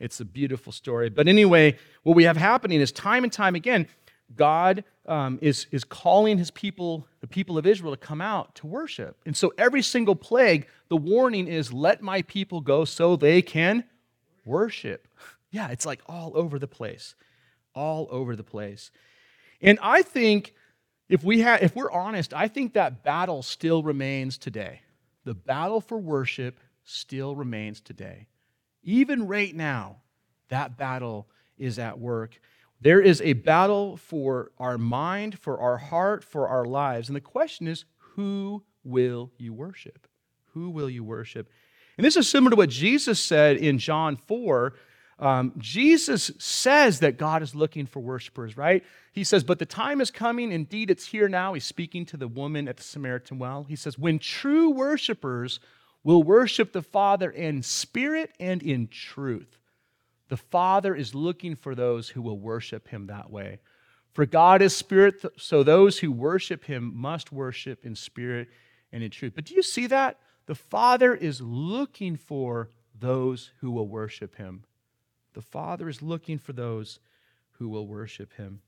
It's 0.00 0.20
a 0.20 0.24
beautiful 0.24 0.72
story. 0.72 1.08
But 1.10 1.28
anyway, 1.28 1.76
what 2.02 2.16
we 2.16 2.24
have 2.24 2.36
happening 2.36 2.80
is 2.80 2.92
time 2.92 3.24
and 3.24 3.32
time 3.32 3.54
again, 3.54 3.86
God 4.36 4.84
um, 5.06 5.38
is, 5.40 5.66
is 5.70 5.84
calling 5.84 6.38
his 6.38 6.50
people, 6.50 7.06
the 7.20 7.26
people 7.26 7.58
of 7.58 7.66
Israel, 7.66 7.92
to 7.92 7.96
come 7.96 8.20
out 8.20 8.54
to 8.56 8.66
worship. 8.66 9.16
And 9.26 9.36
so 9.36 9.52
every 9.58 9.82
single 9.82 10.14
plague, 10.14 10.66
the 10.88 10.96
warning 10.96 11.48
is 11.48 11.72
let 11.72 12.02
my 12.02 12.22
people 12.22 12.60
go 12.60 12.84
so 12.84 13.16
they 13.16 13.42
can 13.42 13.84
worship. 14.44 15.08
Yeah, 15.50 15.70
it's 15.70 15.86
like 15.86 16.02
all 16.06 16.32
over 16.34 16.58
the 16.58 16.68
place 16.68 17.14
all 17.78 18.08
over 18.10 18.34
the 18.34 18.44
place. 18.44 18.90
And 19.60 19.78
I 19.80 20.02
think 20.02 20.54
if 21.08 21.22
we 21.22 21.40
have 21.40 21.62
if 21.62 21.74
we're 21.76 21.90
honest, 21.90 22.34
I 22.34 22.48
think 22.48 22.74
that 22.74 23.04
battle 23.04 23.42
still 23.42 23.82
remains 23.82 24.36
today. 24.36 24.80
The 25.24 25.34
battle 25.34 25.80
for 25.80 25.96
worship 25.96 26.58
still 26.84 27.36
remains 27.36 27.80
today. 27.80 28.26
Even 28.88 29.26
right 29.26 29.54
now, 29.54 29.96
that 30.48 30.78
battle 30.78 31.28
is 31.58 31.78
at 31.78 31.98
work. 31.98 32.40
There 32.80 33.02
is 33.02 33.20
a 33.20 33.34
battle 33.34 33.98
for 33.98 34.50
our 34.56 34.78
mind, 34.78 35.38
for 35.38 35.60
our 35.60 35.76
heart, 35.76 36.24
for 36.24 36.48
our 36.48 36.64
lives. 36.64 37.10
And 37.10 37.14
the 37.14 37.20
question 37.20 37.68
is, 37.68 37.84
who 37.98 38.62
will 38.84 39.30
you 39.36 39.52
worship? 39.52 40.08
Who 40.54 40.70
will 40.70 40.88
you 40.88 41.04
worship? 41.04 41.50
And 41.98 42.04
this 42.06 42.16
is 42.16 42.30
similar 42.30 42.52
to 42.52 42.56
what 42.56 42.70
Jesus 42.70 43.20
said 43.20 43.58
in 43.58 43.78
John 43.78 44.16
4 44.16 44.72
um, 45.18 45.52
Jesus 45.58 46.30
says 46.38 47.00
that 47.00 47.18
God 47.18 47.42
is 47.42 47.54
looking 47.54 47.86
for 47.86 47.98
worshipers, 48.00 48.56
right? 48.56 48.84
He 49.12 49.24
says, 49.24 49.42
But 49.42 49.58
the 49.58 49.66
time 49.66 50.00
is 50.00 50.12
coming, 50.12 50.52
indeed, 50.52 50.92
it's 50.92 51.06
here 51.06 51.28
now. 51.28 51.54
He's 51.54 51.64
speaking 51.64 52.06
to 52.06 52.16
the 52.16 52.28
woman 52.28 52.68
at 52.68 52.76
the 52.76 52.84
Samaritan 52.84 53.38
well. 53.38 53.64
He 53.68 53.74
says, 53.74 53.98
When 53.98 54.20
true 54.20 54.70
worshipers 54.70 55.58
will 56.08 56.22
worship 56.22 56.72
the 56.72 56.80
Father 56.80 57.28
in 57.28 57.62
spirit 57.62 58.30
and 58.40 58.62
in 58.62 58.88
truth. 58.88 59.58
The 60.28 60.38
Father 60.38 60.94
is 60.94 61.14
looking 61.14 61.54
for 61.54 61.74
those 61.74 62.08
who 62.08 62.22
will 62.22 62.38
worship 62.38 62.88
him 62.88 63.08
that 63.08 63.30
way. 63.30 63.58
For 64.14 64.24
God 64.24 64.62
is 64.62 64.74
spirit, 64.74 65.22
so 65.36 65.62
those 65.62 65.98
who 65.98 66.10
worship 66.10 66.64
him 66.64 66.92
must 66.96 67.30
worship 67.30 67.84
in 67.84 67.94
spirit 67.94 68.48
and 68.90 69.02
in 69.02 69.10
truth. 69.10 69.34
But 69.34 69.44
do 69.44 69.54
you 69.54 69.62
see 69.62 69.86
that? 69.88 70.18
The 70.46 70.54
Father 70.54 71.14
is 71.14 71.42
looking 71.42 72.16
for 72.16 72.70
those 72.98 73.50
who 73.60 73.70
will 73.70 73.86
worship 73.86 74.36
him. 74.36 74.64
The 75.34 75.42
Father 75.42 75.90
is 75.90 76.00
looking 76.00 76.38
for 76.38 76.54
those 76.54 77.00
who 77.58 77.68
will 77.68 77.86
worship 77.86 78.32
him. 78.32 78.62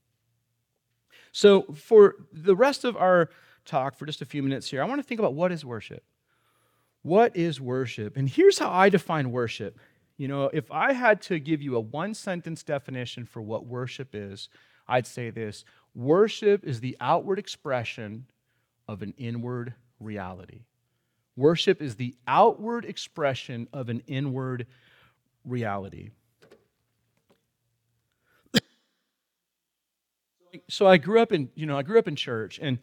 So, 1.31 1.63
for 1.73 2.17
the 2.31 2.55
rest 2.55 2.83
of 2.83 2.95
our 2.95 3.31
talk, 3.65 3.95
for 3.95 4.05
just 4.05 4.21
a 4.21 4.25
few 4.25 4.43
minutes 4.43 4.69
here, 4.69 4.83
I 4.83 4.85
want 4.85 4.99
to 4.99 5.07
think 5.07 5.19
about 5.19 5.33
what 5.33 5.51
is 5.51 5.65
worship. 5.65 6.03
What 7.03 7.35
is 7.35 7.59
worship? 7.59 8.15
And 8.15 8.29
here's 8.29 8.59
how 8.59 8.71
I 8.71 8.89
define 8.89 9.31
worship. 9.31 9.79
You 10.17 10.27
know, 10.27 10.49
if 10.53 10.71
I 10.71 10.93
had 10.93 11.21
to 11.23 11.39
give 11.39 11.61
you 11.61 11.75
a 11.75 11.79
one 11.79 12.13
sentence 12.13 12.63
definition 12.63 13.25
for 13.25 13.41
what 13.41 13.65
worship 13.65 14.09
is, 14.13 14.49
I'd 14.87 15.07
say 15.07 15.29
this 15.29 15.65
worship 15.95 16.63
is 16.63 16.79
the 16.79 16.95
outward 16.99 17.39
expression 17.39 18.25
of 18.87 19.01
an 19.01 19.13
inward 19.17 19.73
reality. 19.99 20.61
Worship 21.35 21.81
is 21.81 21.95
the 21.95 22.13
outward 22.27 22.85
expression 22.85 23.67
of 23.73 23.89
an 23.89 24.03
inward 24.05 24.67
reality. 25.43 26.11
so 30.69 30.87
I 30.87 30.97
grew 30.97 31.19
up 31.19 31.31
in, 31.31 31.49
you 31.55 31.65
know, 31.65 31.77
I 31.77 31.83
grew 31.83 31.97
up 31.97 32.07
in 32.07 32.15
church 32.15 32.59
and 32.61 32.79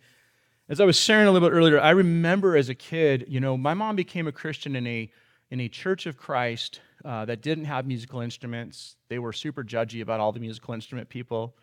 as 0.68 0.80
I 0.80 0.84
was 0.84 0.96
sharing 0.98 1.26
a 1.26 1.32
little 1.32 1.48
bit 1.48 1.54
earlier, 1.54 1.80
I 1.80 1.90
remember 1.90 2.56
as 2.56 2.68
a 2.68 2.74
kid, 2.74 3.24
you 3.28 3.40
know, 3.40 3.56
my 3.56 3.74
mom 3.74 3.96
became 3.96 4.26
a 4.26 4.32
Christian 4.32 4.76
in 4.76 4.86
a 4.86 5.10
in 5.50 5.60
a 5.60 5.68
church 5.68 6.04
of 6.04 6.18
Christ 6.18 6.82
uh, 7.06 7.24
that 7.24 7.40
didn't 7.40 7.64
have 7.64 7.86
musical 7.86 8.20
instruments. 8.20 8.96
They 9.08 9.18
were 9.18 9.32
super 9.32 9.64
judgy 9.64 10.02
about 10.02 10.20
all 10.20 10.30
the 10.30 10.40
musical 10.40 10.74
instrument 10.74 11.08
people. 11.08 11.56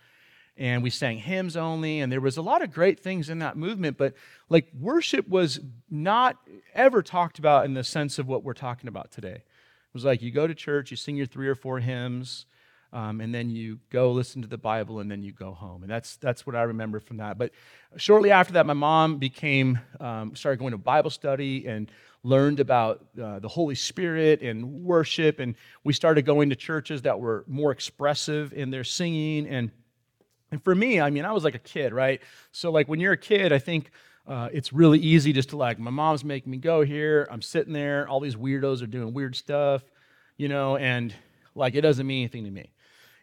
And 0.58 0.82
we 0.82 0.90
sang 0.90 1.20
hymns 1.20 1.56
only, 1.56 2.00
and 2.00 2.12
there 2.12 2.22
was 2.22 2.38
a 2.38 2.42
lot 2.42 2.64
of 2.64 2.72
great 2.72 3.02
things 3.02 3.30
in 3.30 3.40
that 3.40 3.58
movement, 3.58 3.98
but 3.98 4.14
like 4.50 4.72
worship 4.80 5.28
was 5.28 5.60
not 5.90 6.38
ever 6.74 7.04
talked 7.04 7.38
about 7.38 7.66
in 7.66 7.76
the 7.76 7.84
sense 7.84 8.18
of 8.18 8.28
what 8.28 8.44
we're 8.44 8.54
talking 8.54 8.88
about 8.88 9.12
today. 9.12 9.36
It 9.36 9.94
was 9.94 10.06
like 10.06 10.22
you 10.22 10.32
go 10.32 10.48
to 10.48 10.56
church, 10.56 10.90
you 10.90 10.98
sing 10.98 11.18
your 11.18 11.26
three 11.28 11.50
or 11.50 11.56
four 11.56 11.80
hymns, 11.80 12.46
um, 12.96 13.20
and 13.20 13.36
then 13.36 13.50
you 13.50 13.78
go 13.90 14.14
listen 14.14 14.42
to 14.42 14.48
the 14.48 14.58
Bible, 14.58 15.02
and 15.02 15.12
then 15.12 15.22
you 15.22 15.34
go 15.34 15.52
home. 15.52 15.84
And 15.84 15.92
that's 15.92 16.16
that's 16.16 16.48
what 16.48 16.56
I 16.56 16.62
remember 16.62 17.02
from 17.02 17.18
that. 17.18 17.38
But 17.38 17.52
shortly 17.98 18.32
after 18.32 18.54
that, 18.54 18.66
my 18.66 18.74
mom 18.74 19.18
became 19.18 19.78
um, 20.00 20.34
started 20.34 20.60
going 20.60 20.72
to 20.72 20.78
Bible 20.78 21.10
study 21.10 21.68
and 21.68 21.92
learned 22.24 22.62
about 22.62 23.06
uh, 23.22 23.40
the 23.40 23.50
Holy 23.50 23.76
Spirit 23.76 24.42
and 24.42 24.86
worship, 24.86 25.42
and 25.42 25.56
we 25.84 25.92
started 25.92 26.26
going 26.26 26.50
to 26.52 26.56
churches 26.56 27.02
that 27.02 27.20
were 27.20 27.44
more 27.48 27.74
expressive 27.74 28.54
in 28.54 28.72
their 28.72 28.86
singing. 28.86 29.46
And 29.46 29.72
and 30.52 30.64
for 30.64 30.74
me, 30.74 31.02
I 31.02 31.10
mean, 31.10 31.26
I 31.26 31.34
was 31.34 31.44
like 31.44 31.56
a 31.56 31.60
kid, 31.60 31.94
right? 31.94 32.22
So 32.54 32.72
like 32.72 32.88
when 32.88 33.02
you're 33.02 33.14
a 33.14 33.18
kid, 33.18 33.52
I 33.54 33.60
think. 33.60 33.92
Uh, 34.28 34.50
it's 34.52 34.74
really 34.74 34.98
easy 34.98 35.32
just 35.32 35.50
to 35.50 35.56
like 35.56 35.78
my 35.78 35.92
mom's 35.92 36.24
making 36.24 36.52
me 36.52 36.58
go 36.58 36.82
here 36.82 37.28
i'm 37.30 37.44
sitting 37.44 37.74
there 37.74 38.10
all 38.10 38.20
these 38.20 38.36
weirdos 38.36 38.82
are 38.82 38.88
doing 38.88 39.14
weird 39.14 39.36
stuff 39.36 39.84
you 40.36 40.48
know 40.48 40.78
and 40.78 41.14
like 41.54 41.76
it 41.76 41.82
doesn't 41.82 42.08
mean 42.08 42.22
anything 42.22 42.44
to 42.44 42.50
me 42.50 42.72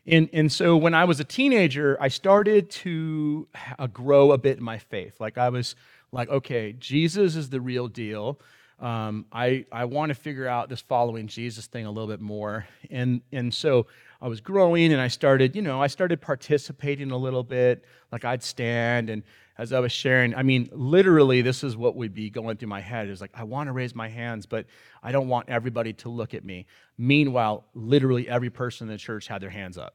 and, 0.07 0.29
and 0.33 0.51
so 0.51 0.77
when 0.77 0.95
I 0.95 1.05
was 1.05 1.21
a 1.21 1.25
teenager, 1.25 1.97
I 2.01 2.09
started 2.09 2.71
to 2.71 3.47
uh, 3.79 3.87
grow 3.87 4.33
a 4.33 4.38
bit 4.38 4.59
in 4.59 4.65
my 4.65 4.79
faith. 4.79 5.21
Like 5.21 5.38
I 5.38 5.49
was 5.49 5.77
like, 6.11 6.29
okay, 6.29 6.73
Jesus 6.73 7.37
is 7.37 7.51
the 7.51 7.61
real 7.61 7.88
deal. 7.88 8.41
Um, 8.81 9.27
I, 9.33 9.65
I 9.71 9.85
want 9.85 10.11
to 10.11 10.15
figure 10.15 10.49
out 10.49 10.69
this 10.69 10.81
following 10.81 11.29
Jesus 11.29 11.67
thing 11.67 11.87
a 11.87 11.91
little 11.91 12.09
bit 12.09 12.21
more. 12.21 12.67
And, 12.91 13.21
and 13.31 13.55
so 13.55 13.87
I 14.21 14.27
was 14.27 14.41
growing 14.41 14.93
and 14.93 15.01
I 15.01 15.07
started, 15.07 15.55
you 15.55 15.62
know, 15.62 15.81
I 15.81 15.87
started 15.87 16.21
participating 16.21 17.12
a 17.12 17.17
little 17.17 17.45
bit. 17.45 17.85
Like 18.11 18.25
I'd 18.25 18.43
stand 18.43 19.09
and 19.09 19.23
as 19.59 19.73
I 19.73 19.81
was 19.81 19.93
sharing, 19.93 20.35
I 20.35 20.43
mean, 20.43 20.69
literally, 20.73 21.43
this 21.43 21.62
is 21.62 21.77
what 21.77 21.95
would 21.97 22.15
be 22.15 22.31
going 22.31 22.57
through 22.57 22.69
my 22.69 22.81
head 22.81 23.09
is 23.09 23.21
like, 23.21 23.33
I 23.35 23.45
want 23.45 23.69
to 23.69 23.73
raise 23.73 23.95
my 23.95 24.09
hands, 24.09 24.47
but 24.47 24.67
I 25.03 25.12
don't 25.12 25.29
want 25.29 25.49
everybody 25.49 25.93
to 25.95 26.09
look 26.09 26.35
at 26.35 26.45
me. 26.45 26.67
Meanwhile, 26.97 27.65
literally 27.75 28.29
every 28.29 28.51
person 28.51 28.88
in 28.88 28.93
the 28.93 28.99
church 28.99 29.27
had 29.27 29.43
their 29.43 29.51
hands 29.51 29.77
up, 29.77 29.95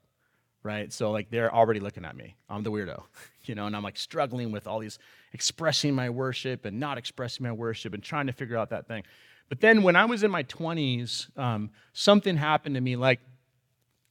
right? 0.62 0.93
So, 0.93 1.12
like, 1.12 1.32
they're 1.32 1.54
already 1.54 1.80
looking 1.80 2.06
at 2.06 2.15
me. 2.15 2.36
I'm 2.50 2.63
the 2.63 2.72
weirdo, 2.72 3.04
you 3.46 3.56
know, 3.56 3.65
and 3.65 3.76
I'm 3.76 3.84
like 3.84 3.98
struggling 3.98 4.52
with 4.52 4.67
all 4.67 4.80
these 4.80 5.00
expressing 5.34 5.96
my 5.96 6.10
worship 6.10 6.65
and 6.65 6.80
not 6.80 6.98
expressing 6.98 7.43
my 7.43 7.52
worship 7.52 7.93
and 7.93 8.04
trying 8.04 8.28
to 8.28 8.34
figure 8.34 8.58
out 8.58 8.70
that 8.70 8.88
thing. 8.88 9.04
But 9.50 9.62
then 9.62 9.82
when 9.82 9.96
I 9.96 10.06
was 10.06 10.24
in 10.24 10.30
my 10.32 10.43
20s, 10.43 11.38
um, 11.38 11.72
something 11.93 12.36
happened 12.36 12.76
to 12.76 12.82
me. 12.82 12.96
Like, 12.96 13.22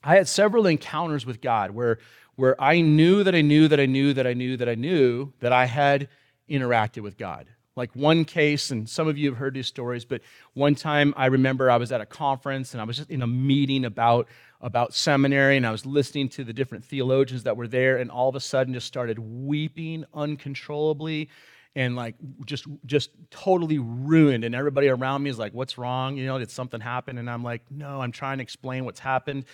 I 0.03 0.15
had 0.17 0.29
several 0.29 0.67
encounters 0.67 1.27
with 1.27 1.41
God 1.41 1.73
where 1.73 1.99
where 2.37 2.61
I 2.61 2.81
knew 2.81 3.25
that 3.25 3.35
I 3.35 3.41
knew 3.41 3.69
that 3.69 3.81
I 3.81 3.87
knew 3.87 4.15
that 4.15 4.27
I 4.27 4.35
knew 4.35 4.57
that 4.57 4.69
I 4.69 4.75
knew 4.75 5.33
that 5.41 5.53
I 5.53 5.67
had 5.67 6.09
interacted 6.49 7.03
with 7.03 7.17
God. 7.17 7.49
Like 7.75 7.95
one 7.95 8.25
case, 8.25 8.71
and 8.71 8.89
some 8.89 9.07
of 9.07 9.19
you 9.19 9.29
have 9.29 9.39
heard 9.39 9.53
these 9.53 9.67
stories, 9.67 10.07
but 10.07 10.23
one 10.55 10.75
time 10.75 11.13
I 11.15 11.27
remember 11.27 11.71
I 11.71 11.77
was 11.77 11.93
at 11.93 12.01
a 12.01 12.07
conference 12.07 12.73
and 12.73 12.81
I 12.81 12.85
was 12.85 12.97
just 12.97 13.11
in 13.11 13.21
a 13.21 13.27
meeting 13.27 13.85
about, 13.85 14.29
about 14.63 14.95
seminary 14.95 15.59
and 15.59 15.67
I 15.67 15.71
was 15.73 15.85
listening 15.85 16.31
to 16.31 16.45
the 16.45 16.55
different 16.55 16.85
theologians 16.85 17.43
that 17.43 17.57
were 17.57 17.69
there 17.69 17.99
and 17.99 18.11
all 18.11 18.31
of 18.31 18.35
a 18.35 18.41
sudden 18.41 18.73
just 18.73 18.87
started 18.87 19.19
weeping 19.19 20.07
uncontrollably 20.15 21.29
and 21.75 21.95
like 21.95 22.15
just 22.47 22.67
just 22.87 23.11
totally 23.31 23.79
ruined. 23.79 24.45
And 24.45 24.55
everybody 24.55 24.89
around 24.89 25.23
me 25.23 25.29
is 25.29 25.39
like 25.39 25.53
what's 25.53 25.77
wrong? 25.77 26.17
You 26.17 26.25
know 26.25 26.39
did 26.39 26.51
something 26.51 26.81
happen? 26.81 27.19
And 27.19 27.29
i'm 27.29 27.43
like 27.43 27.63
no 27.71 28.01
i'm 28.01 28.13
trying 28.13 28.39
to 28.39 28.43
explain 28.43 28.87
what's 28.87 29.01
happened 29.01 29.45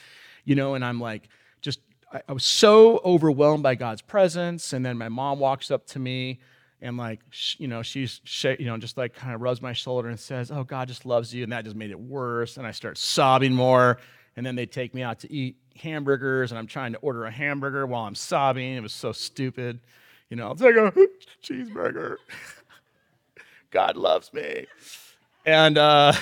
you 0.45 0.55
know 0.55 0.75
and 0.75 0.85
i'm 0.85 1.01
like 1.01 1.29
I, 2.12 2.22
I 2.29 2.33
was 2.33 2.44
so 2.44 3.01
overwhelmed 3.05 3.62
by 3.62 3.75
God's 3.75 4.03
presence. 4.03 4.72
And 4.72 4.85
then 4.85 4.98
my 4.98 5.09
mom 5.09 5.38
walks 5.38 5.70
up 5.70 5.87
to 5.88 5.98
me 5.98 6.40
and 6.83 6.96
like 6.96 7.20
you 7.59 7.68
know 7.68 7.81
she's 7.83 8.20
you 8.59 8.66
know 8.66 8.77
just 8.77 8.98
like 8.98 9.14
kind 9.14 9.33
of 9.33 9.40
rubs 9.40 9.62
my 9.62 9.72
shoulder 9.72 10.09
and 10.09 10.18
says 10.18 10.51
oh 10.51 10.64
god 10.64 10.88
just 10.88 11.07
loves 11.07 11.33
you 11.33 11.44
and 11.44 11.53
that 11.53 11.64
just 11.64 11.77
made 11.77 11.92
it 11.92 11.98
worse 11.98 12.57
and 12.57 12.66
i 12.66 12.72
start 12.72 12.98
sobbing 12.98 13.53
more 13.53 13.98
and 14.37 14.44
then 14.44 14.57
they 14.57 14.66
take 14.66 14.92
me 14.92 15.01
out 15.01 15.20
to 15.20 15.33
eat 15.33 15.57
hamburgers 15.77 16.51
and 16.51 16.59
i'm 16.59 16.66
trying 16.66 16.92
to 16.92 16.98
order 16.98 17.25
a 17.25 17.31
hamburger 17.31 17.87
while 17.87 18.05
i'm 18.05 18.16
sobbing. 18.16 18.75
It 18.75 18.83
was 18.83 18.92
so 18.92 19.12
stupid 19.12 19.79
you 20.29 20.37
know 20.37 20.48
i'll 20.48 20.57
take 20.57 20.75
a 20.75 20.92
cheeseburger. 21.42 22.16
God 23.70 23.96
loves 23.96 24.33
me. 24.35 24.66
And 25.46 25.79
uh 25.79 26.12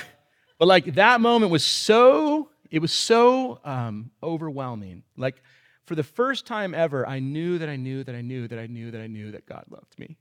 but 0.59 0.69
like 0.69 0.95
that 0.95 1.21
moment 1.21 1.51
was 1.51 1.65
so 1.65 2.51
it 2.71 2.81
was 2.81 2.93
so 2.93 3.61
um 3.65 4.11
overwhelming. 4.23 5.03
Like 5.17 5.43
for 5.91 5.97
the 5.97 6.05
first 6.05 6.47
time 6.47 6.73
ever, 6.73 7.05
I 7.05 7.19
knew 7.19 7.59
that 7.59 7.69
I 7.69 7.75
knew 7.75 8.05
that 8.05 8.15
I 8.15 8.21
knew 8.21 8.47
that 8.47 8.61
I 8.61 8.69
knew 8.69 8.93
that 8.93 9.01
I 9.01 9.09
knew 9.09 9.33
that 9.33 9.45
God 9.45 9.65
loved 9.71 9.99
me. 9.99 10.19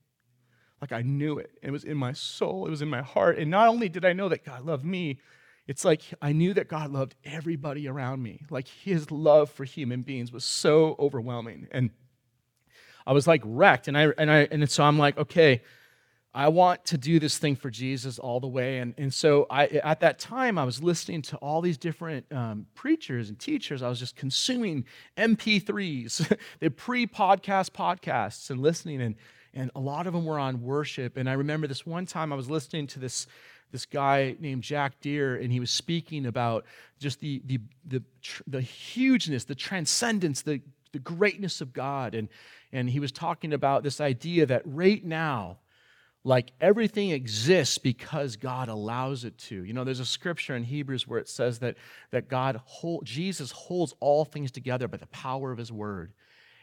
Like 0.81 0.91
I 0.91 1.03
knew 1.03 1.37
it. 1.37 1.51
It 1.61 1.69
was 1.69 1.83
in 1.83 1.95
my 1.95 2.11
soul, 2.11 2.65
it 2.65 2.71
was 2.71 2.81
in 2.81 2.89
my 2.89 3.03
heart. 3.03 3.37
And 3.37 3.51
not 3.51 3.67
only 3.67 3.87
did 3.87 4.03
I 4.03 4.13
know 4.13 4.29
that 4.29 4.43
God 4.43 4.65
loved 4.65 4.83
me, 4.83 5.19
it's 5.67 5.85
like 5.85 6.01
I 6.23 6.31
knew 6.31 6.55
that 6.55 6.69
God 6.69 6.91
loved 6.91 7.13
everybody 7.23 7.87
around 7.87 8.23
me. 8.23 8.47
Like 8.49 8.67
his 8.67 9.11
love 9.11 9.51
for 9.51 9.63
human 9.63 10.01
beings 10.01 10.31
was 10.31 10.43
so 10.43 10.95
overwhelming. 10.97 11.67
And 11.69 11.91
I 13.05 13.13
was 13.13 13.27
like 13.27 13.43
wrecked. 13.45 13.87
And 13.87 13.95
I 13.95 14.07
and 14.17 14.31
I 14.31 14.47
and 14.49 14.67
so 14.71 14.83
I'm 14.83 14.97
like, 14.97 15.19
okay, 15.19 15.61
I 16.33 16.49
want 16.49 16.85
to 16.85 16.97
do 16.97 17.19
this 17.19 17.39
thing 17.39 17.55
for 17.55 17.71
Jesus 17.71 18.19
all 18.19 18.39
the 18.39 18.47
way. 18.47 18.77
And, 18.77 18.93
and 18.99 19.11
so 19.11 19.47
I, 19.49 19.65
at 19.65 20.01
that 20.01 20.19
time, 20.19 20.59
I 20.59 20.63
was 20.63 20.81
listening 20.81 21.23
to 21.23 21.37
all 21.37 21.59
these 21.61 21.77
different 21.77 22.31
um, 22.31 22.67
preachers 22.75 23.29
and 23.29 23.39
teachers. 23.39 23.81
I 23.81 23.89
was 23.89 23.97
just 23.97 24.15
consuming 24.15 24.85
MP3s, 25.17 26.37
the 26.59 26.69
pre 26.69 27.07
podcast 27.07 27.71
podcasts, 27.71 28.51
and 28.51 28.61
listening. 28.61 29.01
And, 29.01 29.15
and 29.55 29.71
a 29.75 29.79
lot 29.79 30.05
of 30.05 30.13
them 30.13 30.23
were 30.23 30.37
on 30.37 30.61
worship. 30.61 31.17
And 31.17 31.27
I 31.27 31.33
remember 31.33 31.65
this 31.65 31.85
one 31.85 32.05
time 32.05 32.31
I 32.31 32.35
was 32.35 32.47
listening 32.47 32.85
to 32.87 32.99
this, 32.99 33.25
this 33.71 33.87
guy 33.87 34.35
named 34.39 34.61
Jack 34.61 35.01
Deere, 35.01 35.35
and 35.35 35.51
he 35.51 35.59
was 35.59 35.71
speaking 35.71 36.27
about 36.27 36.65
just 36.99 37.19
the, 37.21 37.41
the, 37.45 37.59
the, 37.87 38.03
the 38.45 38.61
hugeness, 38.61 39.45
the 39.45 39.55
transcendence, 39.55 40.43
the, 40.43 40.61
the 40.91 40.99
greatness 40.99 41.59
of 41.59 41.73
God. 41.73 42.13
And, 42.13 42.29
and 42.71 42.87
he 42.87 42.99
was 42.99 43.11
talking 43.11 43.51
about 43.51 43.81
this 43.81 43.99
idea 43.99 44.45
that 44.45 44.61
right 44.63 45.03
now, 45.03 45.57
like 46.23 46.51
everything 46.59 47.11
exists 47.11 47.77
because 47.77 48.35
God 48.35 48.67
allows 48.67 49.23
it 49.23 49.37
to. 49.37 49.63
You 49.63 49.73
know, 49.73 49.83
there's 49.83 50.01
a 50.01 50.05
scripture 50.05 50.55
in 50.55 50.63
Hebrews 50.63 51.07
where 51.07 51.19
it 51.19 51.29
says 51.29 51.59
that, 51.59 51.77
that 52.11 52.27
God, 52.27 52.59
hold, 52.65 53.05
Jesus 53.05 53.51
holds 53.51 53.93
all 53.99 54.25
things 54.25 54.51
together 54.51 54.87
by 54.87 54.97
the 54.97 55.07
power 55.07 55.51
of 55.51 55.57
his 55.57 55.71
word. 55.71 56.13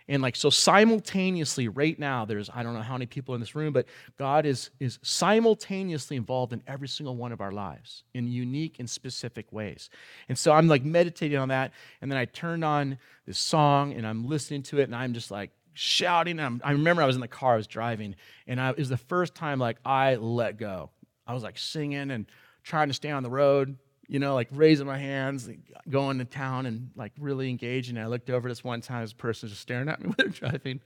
And 0.08 0.22
like 0.22 0.36
so 0.36 0.50
simultaneously 0.50 1.66
right 1.66 1.98
now 1.98 2.24
there's 2.24 2.48
I 2.54 2.62
don't 2.62 2.74
know 2.74 2.82
how 2.82 2.94
many 2.94 3.06
people 3.06 3.34
in 3.34 3.40
this 3.40 3.56
room 3.56 3.72
but 3.72 3.86
God 4.16 4.46
is 4.46 4.70
is 4.78 5.00
simultaneously 5.02 6.16
involved 6.16 6.52
in 6.52 6.62
every 6.66 6.86
single 6.86 7.16
one 7.16 7.32
of 7.32 7.40
our 7.40 7.50
lives 7.50 8.04
in 8.14 8.28
unique 8.28 8.76
and 8.78 8.88
specific 8.88 9.52
ways. 9.52 9.90
And 10.28 10.38
so 10.38 10.52
I'm 10.52 10.68
like 10.68 10.84
meditating 10.84 11.38
on 11.38 11.48
that 11.48 11.72
and 12.00 12.10
then 12.10 12.18
I 12.18 12.26
turned 12.26 12.64
on 12.64 12.98
this 13.26 13.38
song 13.38 13.94
and 13.94 14.06
I'm 14.06 14.28
listening 14.28 14.62
to 14.64 14.78
it 14.78 14.84
and 14.84 14.94
I'm 14.94 15.12
just 15.12 15.32
like 15.32 15.50
shouting. 15.76 16.40
I'm, 16.40 16.60
i 16.64 16.72
remember 16.72 17.02
I 17.02 17.06
was 17.06 17.16
in 17.16 17.20
the 17.20 17.28
car, 17.28 17.54
I 17.54 17.56
was 17.56 17.66
driving, 17.66 18.16
and 18.46 18.60
I, 18.60 18.70
it 18.70 18.78
was 18.78 18.88
the 18.88 18.96
first 18.96 19.34
time 19.34 19.58
like 19.58 19.78
I 19.84 20.16
let 20.16 20.56
go. 20.56 20.90
I 21.26 21.34
was 21.34 21.42
like 21.42 21.58
singing 21.58 22.10
and 22.10 22.26
trying 22.62 22.88
to 22.88 22.94
stay 22.94 23.10
on 23.10 23.22
the 23.22 23.30
road, 23.30 23.76
you 24.08 24.18
know, 24.18 24.34
like 24.34 24.48
raising 24.52 24.86
my 24.86 24.98
hands, 24.98 25.48
going 25.88 26.18
to 26.18 26.24
town 26.24 26.66
and 26.66 26.90
like 26.96 27.12
really 27.18 27.50
engaging. 27.50 27.96
And 27.96 28.04
I 28.04 28.08
looked 28.08 28.30
over 28.30 28.48
this 28.48 28.64
one 28.64 28.80
time, 28.80 29.02
this 29.02 29.12
person 29.12 29.46
was 29.46 29.52
just 29.52 29.62
staring 29.62 29.88
at 29.88 30.00
me 30.00 30.06
when 30.16 30.16
they're 30.18 30.28
driving. 30.50 30.80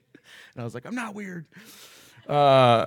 And 0.54 0.60
I 0.60 0.64
was 0.64 0.74
like, 0.74 0.86
I'm 0.86 0.94
not 0.94 1.14
weird. 1.14 1.46
Uh, 2.28 2.86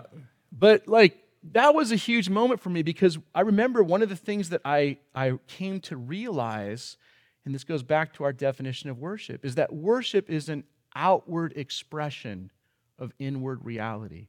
but 0.52 0.88
like, 0.88 1.18
that 1.52 1.76
was 1.76 1.92
a 1.92 1.98
huge 1.98 2.30
moment 2.30 2.62
for 2.62 2.70
me 2.70 2.84
because 2.84 3.18
I 3.36 3.42
remember 3.42 3.84
one 3.84 4.02
of 4.02 4.10
the 4.10 4.16
things 4.16 4.50
that 4.50 4.62
I, 4.64 4.98
I 5.14 5.34
came 5.48 5.82
to 5.82 5.98
realize, 5.98 6.98
and 7.46 7.54
this 7.54 7.66
goes 7.66 7.84
back 7.84 8.14
to 8.14 8.24
our 8.24 8.32
definition 8.32 8.90
of 8.90 8.98
worship, 8.98 9.44
is 9.44 9.56
that 9.56 9.74
worship 9.74 10.30
is 10.30 10.48
an 10.48 10.64
outward 10.96 11.54
expression 11.56 12.52
of 13.00 13.14
inward 13.20 13.64
reality. 13.64 14.28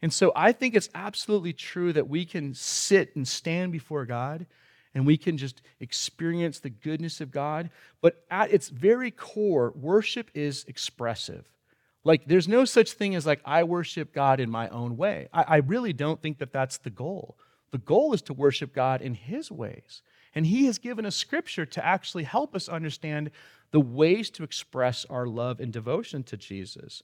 And 0.00 0.12
so 0.12 0.32
I 0.36 0.52
think 0.52 0.74
it's 0.74 0.90
absolutely 0.94 1.52
true 1.52 1.92
that 1.92 2.08
we 2.08 2.24
can 2.24 2.54
sit 2.54 3.14
and 3.16 3.26
stand 3.26 3.72
before 3.72 4.04
God 4.04 4.46
and 4.94 5.06
we 5.06 5.16
can 5.16 5.36
just 5.36 5.60
experience 5.80 6.60
the 6.60 6.70
goodness 6.70 7.20
of 7.20 7.30
God. 7.30 7.70
But 8.00 8.24
at 8.30 8.52
its 8.52 8.68
very 8.68 9.10
core, 9.10 9.72
worship 9.76 10.30
is 10.34 10.64
expressive. 10.66 11.44
Like, 12.04 12.26
there's 12.26 12.48
no 12.48 12.64
such 12.64 12.92
thing 12.92 13.14
as, 13.14 13.26
like, 13.26 13.40
I 13.44 13.64
worship 13.64 14.14
God 14.14 14.40
in 14.40 14.50
my 14.50 14.68
own 14.68 14.96
way. 14.96 15.28
I, 15.32 15.42
I 15.42 15.56
really 15.58 15.92
don't 15.92 16.22
think 16.22 16.38
that 16.38 16.52
that's 16.52 16.78
the 16.78 16.90
goal. 16.90 17.36
The 17.70 17.78
goal 17.78 18.14
is 18.14 18.22
to 18.22 18.32
worship 18.32 18.72
God 18.72 19.02
in 19.02 19.14
His 19.14 19.50
ways. 19.50 20.02
And 20.34 20.46
He 20.46 20.66
has 20.66 20.78
given 20.78 21.06
us 21.06 21.16
scripture 21.16 21.66
to 21.66 21.84
actually 21.84 22.24
help 22.24 22.54
us 22.54 22.68
understand 22.68 23.30
the 23.70 23.80
ways 23.80 24.30
to 24.30 24.44
express 24.44 25.04
our 25.10 25.26
love 25.26 25.60
and 25.60 25.72
devotion 25.72 26.22
to 26.24 26.36
Jesus. 26.36 27.02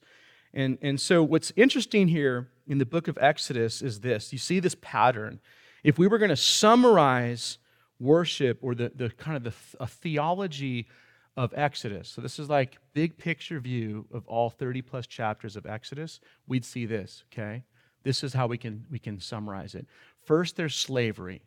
And, 0.53 0.79
and 0.81 1.01
so, 1.01 1.23
what's 1.23 1.53
interesting 1.57 2.09
here 2.09 2.49
in 2.67 2.79
the 2.79 2.87
book 2.87 3.09
of 3.09 3.19
Exodus 3.21 3.83
is 3.83 4.01
this 4.01 4.33
you 4.33 4.39
see 4.39 4.61
this 4.61 4.77
pattern. 4.81 5.41
If 5.83 5.99
we 5.99 6.07
were 6.07 6.19
going 6.19 6.31
to 6.31 6.37
summarize 6.37 7.59
worship 8.01 8.59
or 8.63 8.75
the, 8.75 8.91
the 8.95 9.11
kind 9.11 9.37
of 9.37 9.45
the 9.45 9.87
theology 9.87 10.89
of 11.37 11.53
Exodus, 11.55 12.09
so 12.09 12.23
this 12.23 12.39
is 12.39 12.49
like 12.49 12.79
big 12.95 13.19
picture 13.19 13.61
view 13.61 14.07
of 14.13 14.27
all 14.27 14.49
30 14.49 14.81
plus 14.83 15.07
chapters 15.07 15.57
of 15.57 15.67
Exodus, 15.67 16.21
we'd 16.47 16.65
see 16.65 16.87
this, 16.87 17.25
okay? 17.33 17.65
This 18.05 18.23
is 18.23 18.33
how 18.33 18.47
we 18.47 18.57
can, 18.57 18.87
we 18.91 18.99
can 18.99 19.19
summarize 19.19 19.75
it. 19.75 19.87
First, 20.25 20.57
there's 20.57 20.75
slavery, 20.75 21.43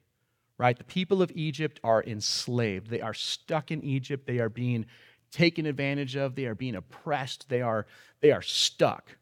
right? 0.57 0.77
The 0.77 0.83
people 0.83 1.21
of 1.21 1.31
Egypt 1.35 1.79
are 1.83 2.03
enslaved. 2.03 2.89
They 2.89 3.01
are 3.01 3.13
stuck 3.13 3.71
in 3.71 3.83
Egypt. 3.83 4.25
They 4.25 4.39
are 4.39 4.49
being 4.49 4.85
taken 5.31 5.65
advantage 5.65 6.15
of, 6.15 6.35
they 6.35 6.45
are 6.45 6.55
being 6.55 6.75
oppressed, 6.75 7.49
they 7.49 7.61
are, 7.61 7.85
they 8.21 8.31
are 8.31 8.41
stuck. 8.41 9.17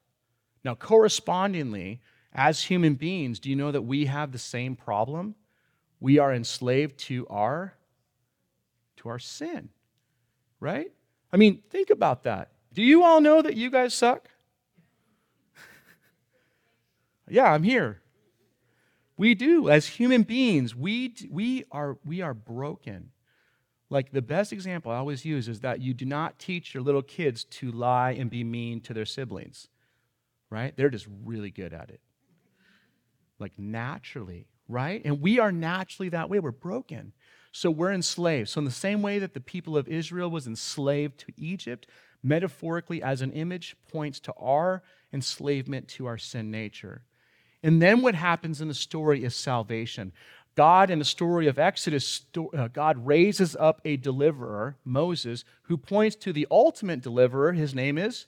Now, 0.64 0.76
correspondingly, 0.76 2.02
as 2.34 2.64
human 2.64 2.96
beings, 2.96 3.40
do 3.40 3.50
you 3.50 3.56
know 3.56 3.72
that 3.72 3.82
we 3.82 4.06
have 4.06 4.32
the 4.32 4.38
same 4.38 4.76
problem? 4.76 5.36
We 6.00 6.20
are 6.20 6.34
enslaved 6.34 6.98
to 7.02 7.28
our 7.30 7.74
to 8.98 9.10
our 9.10 9.20
sin. 9.20 9.70
Right? 10.60 10.92
I 11.32 11.38
mean, 11.38 11.62
think 11.70 11.90
about 11.90 12.24
that. 12.24 12.52
Do 12.74 12.82
you 12.82 13.04
all 13.04 13.22
know 13.22 13.42
that 13.42 13.56
you 13.56 13.70
guys 13.70 13.94
suck? 13.94 14.30
yeah, 17.30 17.52
I'm 17.52 17.64
here. 17.64 18.02
We 19.18 19.34
do. 19.36 19.70
As 19.70 19.88
human 19.88 20.24
beings, 20.24 20.76
we, 20.76 21.14
we, 21.30 21.64
are, 21.72 21.98
we 22.04 22.22
are 22.22 22.34
broken. 22.34 23.12
Like 23.90 24.12
the 24.12 24.22
best 24.22 24.52
example 24.52 24.92
I 24.92 24.98
always 24.98 25.26
use 25.26 25.48
is 25.48 25.62
that 25.62 25.82
you 25.82 25.94
do 25.94 26.06
not 26.06 26.40
teach 26.40 26.74
your 26.74 26.84
little 26.84 27.02
kids 27.02 27.44
to 27.46 27.72
lie 27.72 28.12
and 28.12 28.30
be 28.30 28.44
mean 28.44 28.82
to 28.82 28.94
their 28.94 29.06
siblings, 29.06 29.70
right? 30.50 30.76
They're 30.76 30.90
just 30.90 31.08
really 31.24 31.52
good 31.52 31.74
at 31.74 31.90
it. 31.90 32.02
Like 33.40 33.58
naturally, 33.58 34.48
right? 34.68 35.02
And 35.06 35.22
we 35.22 35.40
are 35.40 35.52
naturally 35.52 36.10
that 36.10 36.30
way. 36.30 36.40
We're 36.40 36.52
broken. 36.52 37.14
So 37.52 37.70
we're 37.70 37.94
enslaved. 37.94 38.50
So, 38.50 38.60
in 38.60 38.66
the 38.66 38.72
same 38.72 39.02
way 39.02 39.20
that 39.20 39.34
the 39.34 39.40
people 39.40 39.78
of 39.78 39.88
Israel 39.88 40.30
was 40.30 40.46
enslaved 40.46 41.20
to 41.20 41.28
Egypt, 41.38 41.88
metaphorically 42.22 43.02
as 43.02 43.22
an 43.22 43.32
image 43.32 43.78
points 43.88 44.20
to 44.22 44.34
our 44.34 44.84
enslavement 45.14 45.88
to 45.88 46.06
our 46.06 46.18
sin 46.18 46.52
nature. 46.52 47.04
And 47.66 47.82
then 47.82 48.04
what 48.04 48.14
happens 48.14 48.62
in 48.62 48.68
the 48.68 48.76
story 48.76 49.24
is 49.24 49.36
salvation. 49.36 50.12
God, 50.54 50.92
in 50.92 51.00
the 51.00 51.04
story 51.04 51.48
of 51.48 51.58
Exodus, 51.58 52.22
uh, 52.56 52.68
God 52.68 53.08
raises 53.08 53.56
up 53.56 53.82
a 53.84 53.98
deliverer, 53.98 54.78
Moses, 54.86 55.44
who 55.64 55.76
points 55.76 56.16
to 56.18 56.32
the 56.32 56.46
ultimate 56.52 57.02
deliverer. 57.02 57.54
His 57.54 57.74
name 57.74 57.98
is 57.98 58.28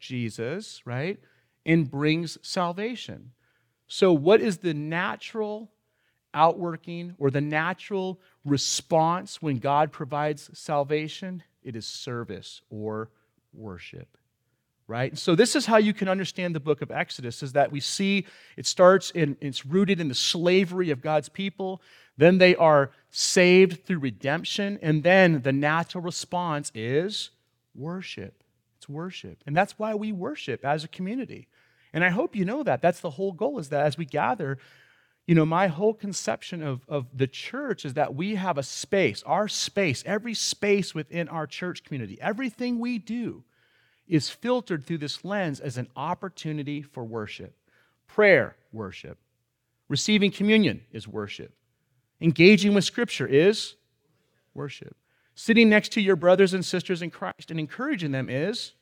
Jesus, 0.00 0.80
right? 0.86 1.20
And 1.66 1.90
brings 1.90 2.38
salvation. 2.40 3.32
So, 3.88 4.10
what 4.10 4.40
is 4.40 4.56
the 4.56 4.72
natural 4.72 5.70
outworking 6.32 7.14
or 7.18 7.30
the 7.30 7.42
natural 7.42 8.22
response 8.42 9.42
when 9.42 9.58
God 9.58 9.92
provides 9.92 10.48
salvation? 10.54 11.42
It 11.62 11.76
is 11.76 11.86
service 11.86 12.62
or 12.70 13.10
worship 13.52 14.16
right? 14.86 15.16
So 15.16 15.34
this 15.34 15.56
is 15.56 15.66
how 15.66 15.76
you 15.76 15.92
can 15.92 16.08
understand 16.08 16.54
the 16.54 16.60
book 16.60 16.82
of 16.82 16.90
exodus 16.90 17.42
is 17.42 17.52
that 17.52 17.72
we 17.72 17.80
see 17.80 18.26
it 18.56 18.66
starts 18.66 19.10
in 19.10 19.36
it's 19.40 19.64
rooted 19.64 20.00
in 20.00 20.08
the 20.08 20.14
slavery 20.14 20.90
of 20.90 21.00
god's 21.00 21.28
people. 21.28 21.80
Then 22.16 22.38
they 22.38 22.54
are 22.56 22.90
saved 23.10 23.86
through 23.86 24.00
redemption. 24.00 24.78
And 24.82 25.02
then 25.02 25.42
the 25.42 25.52
natural 25.52 26.02
response 26.02 26.70
is 26.74 27.30
worship. 27.74 28.42
It's 28.78 28.88
worship. 28.88 29.42
And 29.46 29.56
that's 29.56 29.78
why 29.78 29.94
we 29.94 30.12
worship 30.12 30.64
as 30.64 30.84
a 30.84 30.88
community. 30.88 31.48
And 31.94 32.04
i 32.04 32.10
hope 32.10 32.34
you 32.34 32.44
know 32.44 32.62
that. 32.62 32.82
That's 32.82 33.00
the 33.00 33.10
whole 33.10 33.32
goal 33.32 33.58
is 33.58 33.68
that 33.68 33.86
as 33.86 33.96
we 33.96 34.04
gather 34.04 34.58
you 35.26 35.36
know 35.36 35.46
my 35.46 35.68
whole 35.68 35.94
conception 35.94 36.62
of, 36.62 36.80
of 36.88 37.06
the 37.16 37.26
church 37.26 37.84
is 37.84 37.94
that 37.94 38.14
we 38.14 38.34
have 38.34 38.58
a 38.58 38.62
space 38.62 39.22
our 39.24 39.46
space 39.46 40.02
every 40.04 40.34
space 40.34 40.94
within 40.94 41.28
our 41.28 41.46
church 41.46 41.84
community 41.84 42.18
everything 42.20 42.80
we 42.80 42.98
do 42.98 43.44
is 44.12 44.28
filtered 44.28 44.84
through 44.84 44.98
this 44.98 45.24
lens 45.24 45.58
as 45.58 45.78
an 45.78 45.88
opportunity 45.96 46.82
for 46.82 47.02
worship. 47.02 47.56
Prayer, 48.06 48.54
worship. 48.70 49.16
Receiving 49.88 50.30
communion 50.30 50.82
is 50.92 51.08
worship. 51.08 51.54
Engaging 52.20 52.74
with 52.74 52.84
Scripture 52.84 53.26
is 53.26 53.74
worship. 54.52 54.94
Sitting 55.34 55.70
next 55.70 55.92
to 55.92 56.02
your 56.02 56.14
brothers 56.14 56.52
and 56.52 56.62
sisters 56.62 57.00
in 57.00 57.08
Christ 57.08 57.50
and 57.50 57.58
encouraging 57.58 58.12
them 58.12 58.28
is, 58.28 58.72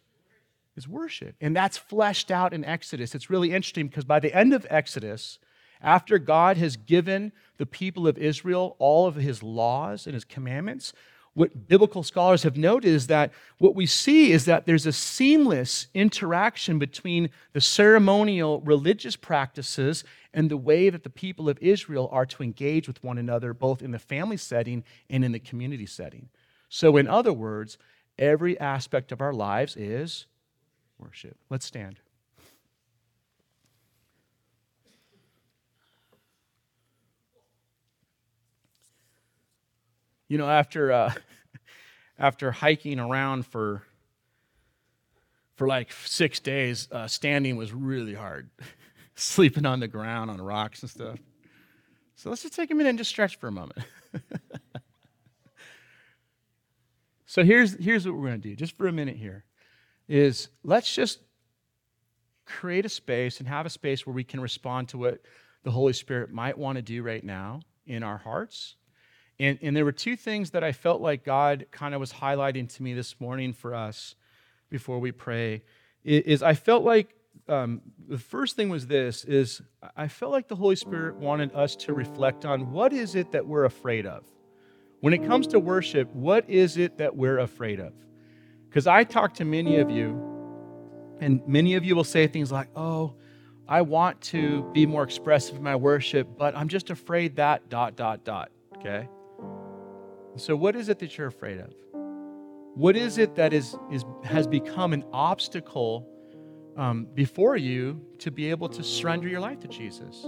is 0.77 0.89
worship. 0.89 1.37
And 1.41 1.55
that's 1.55 1.79
fleshed 1.79 2.33
out 2.33 2.53
in 2.53 2.65
Exodus. 2.65 3.15
It's 3.15 3.31
really 3.31 3.53
interesting 3.53 3.87
because 3.87 4.05
by 4.05 4.19
the 4.19 4.35
end 4.35 4.53
of 4.53 4.67
Exodus, 4.69 5.39
after 5.81 6.19
God 6.19 6.57
has 6.57 6.77
given 6.77 7.31
the 7.57 7.67
people 7.67 8.09
of 8.09 8.19
Israel 8.19 8.75
all 8.81 9.07
of 9.07 9.15
his 9.15 9.45
laws 9.45 10.07
and 10.09 10.15
his 10.15 10.25
commandments, 10.25 10.93
what 11.35 11.69
biblical 11.69 12.03
scholars 12.03 12.43
have 12.43 12.57
noted 12.57 12.89
is 12.89 13.07
that 13.07 13.33
what 13.59 13.75
we 13.75 13.87
see 13.87 14.33
is 14.33 14.47
that 14.47 14.67
there's 14.67 14.87
a 14.87 14.93
seamless 14.93 15.87
interaction 15.95 16.79
between 16.79 17.31
the 17.53 17.61
ceremonial 17.61 18.61
religious 18.63 19.15
practices 19.15 20.03
and 20.35 20.51
the 20.51 20.57
way 20.57 20.91
that 20.91 21.05
the 21.05 21.11
people 21.11 21.49
of 21.49 21.59
Israel 21.61 22.09
are 22.11 22.27
to 22.27 22.43
engage 22.43 22.89
with 22.89 23.03
one 23.05 23.17
another, 23.17 23.55
both 23.55 23.81
in 23.81 23.93
the 23.93 23.99
family 23.99 24.37
setting 24.37 24.83
and 25.09 25.25
in 25.25 25.33
the 25.33 25.39
community 25.39 25.87
setting. 25.87 26.29
So, 26.69 26.97
in 26.97 27.07
other 27.07 27.33
words, 27.33 27.79
every 28.19 28.59
aspect 28.59 29.13
of 29.13 29.21
our 29.21 29.33
lives 29.33 29.77
is 29.77 30.27
worship. 30.99 31.37
Let's 31.49 31.67
stand. 31.67 32.01
You 40.31 40.39
know, 40.39 40.49
after 40.49 40.93
uh, 40.93 41.13
after 42.19 42.53
hiking 42.53 43.01
around 43.01 43.47
for 43.47 43.83
for 45.57 45.67
like 45.67 45.91
six 45.93 46.39
days, 46.39 46.87
uh, 46.93 47.09
standing 47.09 47.57
was 47.57 47.73
really 47.73 48.15
hard. 48.15 48.49
Sleeping 49.17 49.67
on 49.67 49.81
the 49.81 49.89
ground 49.89 50.31
on 50.31 50.41
rocks 50.41 50.83
and 50.83 50.91
stuff. 50.91 51.19
So 52.15 52.31
let's 52.31 52.43
just 52.43 52.55
take 52.55 52.71
a 52.71 52.77
minute 52.77 52.91
and 52.91 52.99
just 52.99 53.11
stretch 53.11 53.41
for 53.41 53.49
a 53.49 53.53
moment. 53.53 53.81
so 57.27 57.43
here's 57.43 57.75
here's 57.83 58.07
what 58.07 58.15
we're 58.15 58.29
going 58.29 58.41
to 58.41 58.49
do, 58.49 58.55
just 58.55 58.77
for 58.77 58.87
a 58.87 58.93
minute 58.93 59.17
here, 59.17 59.45
is 60.07 60.49
let's 60.63 60.95
just 60.95 61.19
create 62.47 62.87
a 62.87 62.89
space 62.89 63.41
and 63.41 63.49
have 63.49 63.67
a 63.67 63.71
space 63.71 64.07
where 64.07 64.15
we 64.15 64.23
can 64.23 64.39
respond 64.39 64.91
to 64.91 64.99
what 64.99 65.21
the 65.65 65.73
Holy 65.73 65.93
Spirit 65.93 66.31
might 66.31 66.57
want 66.57 66.77
to 66.77 66.83
do 66.83 67.03
right 67.03 67.25
now 67.25 67.63
in 67.85 68.05
our 68.05 68.19
hearts 68.19 68.77
and, 69.41 69.59
and 69.63 69.75
there 69.75 69.87
were 69.87 69.93
two 69.93 70.17
things 70.17 70.51
that 70.51 70.63
I 70.63 70.73
felt 70.73 71.01
like 71.01 71.25
God 71.25 71.65
kind 71.71 71.95
of 71.95 72.01
was 72.01 72.13
highlighting 72.13 72.69
to 72.77 72.83
me 72.83 72.93
this 72.93 73.19
morning 73.19 73.55
for 73.55 73.75
us 73.75 74.15
before 74.69 74.99
we 74.99 75.13
pray. 75.13 75.63
is 76.05 76.43
I 76.43 76.53
felt 76.53 76.85
like 76.85 77.15
um, 77.49 77.81
the 78.07 78.19
first 78.19 78.55
thing 78.55 78.69
was 78.69 78.87
this 78.87 79.25
is 79.25 79.63
I 79.97 80.09
felt 80.09 80.33
like 80.33 80.47
the 80.47 80.57
Holy 80.57 80.77
Spirit 80.77 81.17
wanted 81.17 81.55
us 81.55 81.75
to 81.77 81.95
reflect 81.95 82.45
on 82.45 82.71
what 82.71 82.93
is 82.93 83.15
it 83.15 83.33
that 83.33 83.47
we're 83.47 83.65
afraid 83.65 84.05
of. 84.05 84.25
When 85.01 85.15
it 85.15 85.25
comes 85.25 85.47
to 85.49 85.59
worship, 85.59 86.15
what 86.15 86.49
is 86.49 86.77
it 86.77 86.99
that 86.99 87.17
we're 87.17 87.39
afraid 87.39 87.81
of? 87.81 87.95
Because 88.69 88.87
I 88.87 89.05
talk 89.05 89.33
to 89.35 89.47
many 89.47 89.79
of 89.79 89.91
you, 89.91 90.21
and 91.19 91.41
many 91.49 91.77
of 91.77 91.85
you 91.85 91.97
will 91.97 92.05
say 92.05 92.27
things 92.27 92.53
like, 92.53 92.69
oh, 92.77 93.15
I 93.67 93.81
want 93.81 94.21
to 94.23 94.71
be 94.75 94.85
more 94.85 95.03
expressive 95.03 95.57
in 95.57 95.63
my 95.63 95.77
worship, 95.77 96.29
but 96.37 96.55
I'm 96.55 96.69
just 96.69 96.91
afraid 96.91 97.37
that 97.37 97.71
dot, 97.71 97.97
dot, 97.97 98.23
dot. 98.23 98.51
Okay? 98.77 99.09
So, 100.37 100.57
what 100.57 100.77
is 100.77 100.89
it 100.89 100.99
that 101.01 101.19
you're 101.19 101.27
afraid 101.27 101.59
of? 101.59 101.73
What 102.75 102.97
is 102.97 103.19
it 103.19 103.35
that 103.35 103.53
is, 103.53 103.77
is, 103.91 104.05
has 104.25 104.47
become 104.47 104.93
an 104.93 105.05
obstacle 105.13 106.09
um, 106.77 107.09
before 107.15 107.57
you 107.57 108.01
to 108.19 108.31
be 108.31 108.51
able 108.51 108.69
to 108.69 108.83
surrender 108.83 109.29
your 109.29 109.41
life 109.41 109.59
to 109.61 109.69
Jesus? 109.69 110.25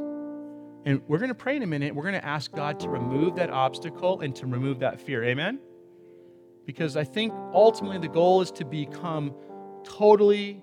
And 0.85 1.01
we're 1.07 1.19
going 1.19 1.29
to 1.29 1.35
pray 1.35 1.57
in 1.57 1.63
a 1.63 1.67
minute. 1.67 1.95
We're 1.95 2.03
going 2.03 2.21
to 2.21 2.25
ask 2.25 2.51
God 2.53 2.81
to 2.81 2.89
remove 2.89 3.37
that 3.37 3.51
obstacle 3.51 4.21
and 4.21 4.35
to 4.37 4.47
remove 4.47 4.81
that 4.81 5.01
fear. 5.01 5.23
Amen? 5.25 5.61
Because 6.67 6.97
I 6.97 7.05
think 7.05 7.33
ultimately 7.55 7.99
the 7.99 8.13
goal 8.13 8.41
is 8.41 8.51
to 8.53 8.65
become 8.65 9.33
totally 9.85 10.63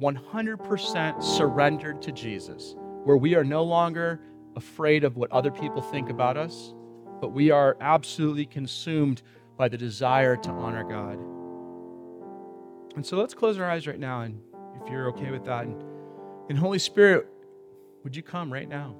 100% 0.00 1.22
surrendered 1.22 2.02
to 2.02 2.12
Jesus, 2.12 2.74
where 3.04 3.16
we 3.16 3.34
are 3.34 3.44
no 3.44 3.62
longer 3.62 4.20
afraid 4.56 5.04
of 5.04 5.16
what 5.16 5.30
other 5.30 5.50
people 5.50 5.80
think 5.80 6.10
about 6.10 6.36
us, 6.36 6.74
but 7.22 7.28
we 7.28 7.52
are 7.52 7.76
absolutely 7.80 8.44
consumed 8.44 9.22
by 9.56 9.68
the 9.68 9.78
desire 9.78 10.34
to 10.34 10.50
honor 10.50 10.82
God. 10.82 11.20
And 12.96 13.06
so 13.06 13.16
let's 13.16 13.32
close 13.32 13.60
our 13.60 13.70
eyes 13.70 13.86
right 13.86 14.00
now, 14.00 14.22
and 14.22 14.40
if 14.82 14.90
you're 14.90 15.06
okay 15.10 15.30
with 15.30 15.44
that. 15.44 15.66
And, 15.66 15.80
and 16.50 16.58
Holy 16.58 16.80
Spirit, 16.80 17.28
would 18.02 18.16
you 18.16 18.24
come 18.24 18.52
right 18.52 18.68
now? 18.68 18.96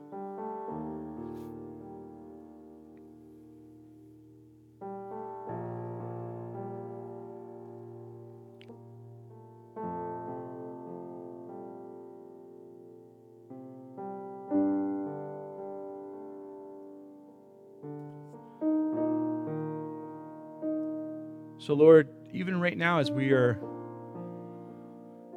So, 21.72 21.76
Lord, 21.76 22.10
even 22.34 22.60
right 22.60 22.76
now, 22.76 22.98
as 22.98 23.10
we 23.10 23.30
are 23.30 23.58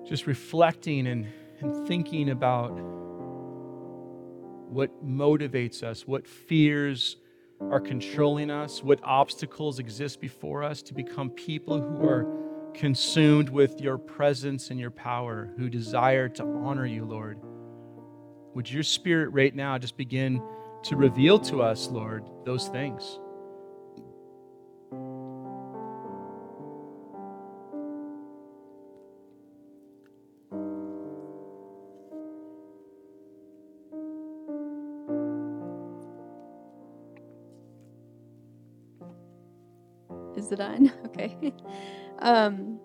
just 0.06 0.28
reflecting 0.28 1.08
and, 1.08 1.26
and 1.62 1.88
thinking 1.88 2.30
about 2.30 2.71
what 4.67 4.91
motivates 5.02 5.82
us, 5.82 6.06
what 6.06 6.28
fears 6.28 7.15
are 7.62 7.80
controlling 7.80 8.52
us, 8.52 8.84
what 8.84 9.00
obstacles 9.02 9.80
exist 9.80 10.19
before 10.19 10.62
us 10.62 10.82
to 10.82 10.93
become 10.93 11.30
people 11.30 11.80
who 11.80 12.06
are 12.06 12.28
consumed 12.74 13.48
with 13.48 13.80
your 13.80 13.98
presence 13.98 14.71
and 14.71 14.78
your 14.78 14.91
power, 14.91 15.54
who 15.58 15.69
desire 15.69 16.28
to 16.28 16.43
honor 16.43 16.86
you, 16.86 17.06
Lord. 17.06 17.39
Would 18.56 18.69
your 18.69 18.84
spirit 18.84 19.30
right 19.30 19.56
now 19.56 19.78
just 19.78 19.95
begin 19.95 20.43
to 20.84 20.98
reveal 20.98 21.39
to 21.39 21.62
us, 21.62 21.88
Lord, 21.88 22.26
those 22.43 22.67
things? 22.67 23.19
It 40.52 40.60
on? 40.60 40.92
Okay. 41.06 41.54
Um, 42.20 42.80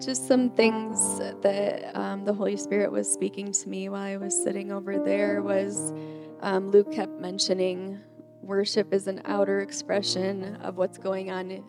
just 0.00 0.28
some 0.28 0.50
things 0.50 1.18
that 1.42 1.96
um, 1.96 2.24
the 2.24 2.32
Holy 2.32 2.56
Spirit 2.56 2.92
was 2.92 3.10
speaking 3.10 3.52
to 3.52 3.68
me 3.68 3.88
while 3.88 4.02
I 4.02 4.16
was 4.16 4.40
sitting 4.40 4.70
over 4.70 4.98
there 4.98 5.42
was 5.42 5.92
um, 6.40 6.70
Luke 6.70 6.92
kept 6.92 7.20
mentioning 7.20 7.98
worship 8.42 8.92
is 8.92 9.06
an 9.06 9.20
outer 9.24 9.60
expression 9.60 10.56
of 10.56 10.76
what's 10.76 10.98
going 10.98 11.30
on 11.30 11.62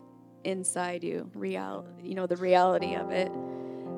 inside 0.43 1.03
you, 1.03 1.29
real, 1.33 1.85
you 2.01 2.15
know, 2.15 2.25
the 2.25 2.37
reality 2.37 2.95
of 2.95 3.11
it. 3.11 3.31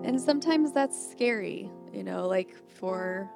And 0.04 0.20
sometimes 0.20 0.72
that's 0.72 1.12
scary, 1.12 1.70
you 1.94 2.04
know, 2.04 2.28
like 2.28 2.54
for 2.68 3.30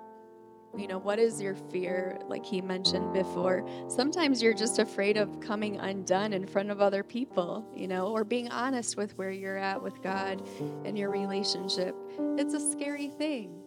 you 0.75 0.87
know, 0.87 0.97
what 0.97 1.19
is 1.19 1.41
your 1.41 1.55
fear? 1.71 2.19
Like 2.27 2.45
he 2.45 2.61
mentioned 2.61 3.13
before, 3.13 3.67
sometimes 3.87 4.41
you're 4.41 4.53
just 4.53 4.79
afraid 4.79 5.17
of 5.17 5.39
coming 5.39 5.77
undone 5.77 6.33
in 6.33 6.45
front 6.45 6.69
of 6.69 6.81
other 6.81 7.03
people, 7.03 7.65
you 7.75 7.87
know, 7.87 8.07
or 8.07 8.23
being 8.23 8.49
honest 8.49 8.97
with 8.97 9.17
where 9.17 9.31
you're 9.31 9.57
at 9.57 9.81
with 9.81 10.01
God 10.01 10.45
and 10.85 10.97
your 10.97 11.09
relationship. 11.09 11.95
It's 12.37 12.53
a 12.53 12.71
scary 12.71 13.09
thing, 13.09 13.61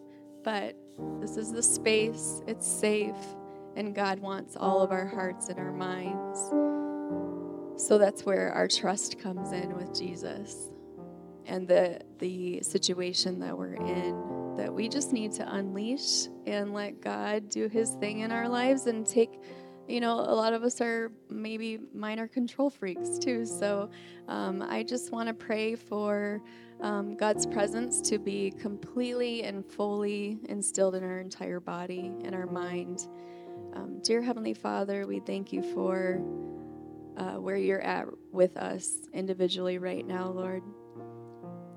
but 0.44 0.76
this 1.20 1.36
is 1.36 1.52
the 1.52 1.62
space, 1.62 2.42
it's 2.46 2.66
safe, 2.66 3.16
and 3.76 3.94
God 3.94 4.18
wants 4.18 4.56
all 4.56 4.82
of 4.82 4.90
our 4.90 5.06
hearts 5.06 5.48
and 5.48 5.58
our 5.58 5.72
minds. 5.72 6.38
So 7.82 7.98
that's 7.98 8.26
where 8.26 8.52
our 8.52 8.68
trust 8.68 9.18
comes 9.18 9.52
in 9.52 9.74
with 9.74 9.98
Jesus 9.98 10.68
and 11.46 11.66
the 11.66 12.00
the 12.18 12.62
situation 12.62 13.40
that 13.40 13.56
we're 13.56 13.74
in 13.74 14.39
that 14.60 14.74
we 14.74 14.90
just 14.90 15.10
need 15.10 15.32
to 15.32 15.54
unleash 15.54 16.26
and 16.46 16.74
let 16.74 17.00
God 17.00 17.48
do 17.48 17.66
his 17.66 17.92
thing 17.92 18.20
in 18.20 18.30
our 18.30 18.46
lives 18.46 18.86
and 18.86 19.06
take 19.06 19.40
you 19.88 20.00
know, 20.00 20.20
a 20.20 20.36
lot 20.36 20.52
of 20.52 20.62
us 20.62 20.80
are 20.80 21.10
maybe 21.28 21.80
minor 21.92 22.28
control 22.28 22.70
freaks 22.70 23.18
too. 23.18 23.44
So 23.44 23.90
um, 24.28 24.62
I 24.62 24.84
just 24.84 25.10
want 25.10 25.26
to 25.26 25.34
pray 25.34 25.74
for 25.74 26.40
um, 26.80 27.16
God's 27.16 27.44
presence 27.44 28.00
to 28.02 28.18
be 28.18 28.52
completely 28.52 29.42
and 29.42 29.66
fully 29.66 30.38
instilled 30.48 30.94
in 30.94 31.02
our 31.02 31.18
entire 31.18 31.58
body 31.58 32.12
and 32.22 32.36
our 32.36 32.46
mind. 32.46 33.08
Um, 33.74 33.98
dear 34.04 34.22
Heavenly 34.22 34.54
Father, 34.54 35.08
we 35.08 35.18
thank 35.18 35.52
you 35.52 35.62
for 35.74 36.22
uh, 37.16 37.40
where 37.40 37.56
you're 37.56 37.82
at 37.82 38.06
with 38.30 38.56
us 38.58 39.08
individually 39.12 39.78
right 39.78 40.06
now, 40.06 40.28
Lord. 40.28 40.62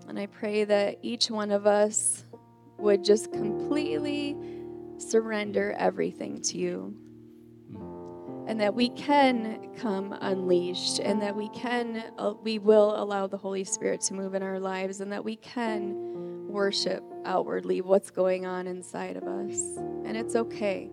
And 0.08 0.20
I 0.20 0.28
pray 0.28 0.66
that 0.66 1.00
each 1.02 1.32
one 1.32 1.50
of 1.50 1.66
us 1.66 2.26
would 2.84 3.04
just 3.04 3.32
completely 3.32 4.38
surrender 4.98 5.74
everything 5.80 6.42
to 6.42 6.58
you. 6.58 6.96
And 8.46 8.60
that 8.60 8.76
we 8.76 8.90
can 8.90 9.70
come 9.78 10.14
unleashed, 10.20 11.00
and 11.00 11.22
that 11.22 11.34
we 11.36 11.48
can, 11.50 12.04
uh, 12.18 12.34
we 12.44 12.60
will 12.60 13.02
allow 13.02 13.26
the 13.26 13.38
Holy 13.38 13.64
Spirit 13.64 14.02
to 14.02 14.14
move 14.14 14.36
in 14.36 14.44
our 14.44 14.60
lives, 14.60 15.00
and 15.00 15.12
that 15.14 15.24
we 15.24 15.38
can 15.38 16.48
worship 16.50 17.04
outwardly 17.24 17.80
what's 17.82 18.12
going 18.12 18.46
on 18.46 18.68
inside 18.68 19.16
of 19.16 19.24
us. 19.24 19.78
And 20.06 20.18
it's 20.18 20.36
okay. 20.36 20.92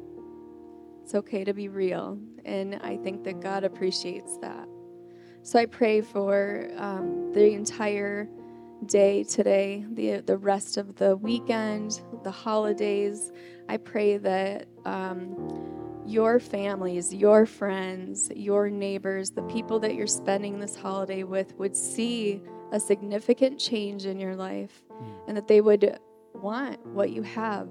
It's 1.03 1.15
okay 1.17 1.43
to 1.43 1.53
be 1.53 1.69
real. 1.69 2.19
And 2.45 2.77
I 2.77 2.97
think 2.99 3.25
that 3.25 3.41
God 3.41 3.65
appreciates 3.65 4.39
that. 4.39 4.69
So 5.43 5.59
I 5.59 5.67
pray 5.67 6.03
for 6.03 6.71
um, 6.77 7.33
the 7.33 7.53
entire 7.53 8.29
day 8.87 9.25
today, 9.25 9.85
the, 9.93 10.21
the 10.21 10.37
rest 10.37 10.77
of 10.77 10.97
the 10.97 11.17
weekend, 11.17 12.01
the 12.25 12.31
holidays. 12.31 13.33
I 13.69 13.77
pray 13.77 14.17
that 14.19 14.67
um, 14.85 16.03
your 16.07 16.41
families, 16.41 17.15
your 17.15 17.47
friends, 17.47 18.31
your 18.35 18.69
neighbors, 18.69 19.31
the 19.31 19.43
people 19.43 19.79
that 19.81 19.95
you're 19.95 20.07
spending 20.07 20.59
this 20.59 20.75
holiday 20.75 21.23
with 21.23 21.55
would 21.57 21.77
see 21.77 22.43
a 22.73 22.81
significant 22.81 23.59
change 23.59 24.07
in 24.07 24.19
your 24.19 24.37
life 24.37 24.83
mm. 24.91 25.29
and 25.29 25.37
that 25.37 25.49
they 25.49 25.61
would 25.61 25.99
want 26.35 26.85
what 26.87 27.11
you 27.11 27.23
have 27.23 27.69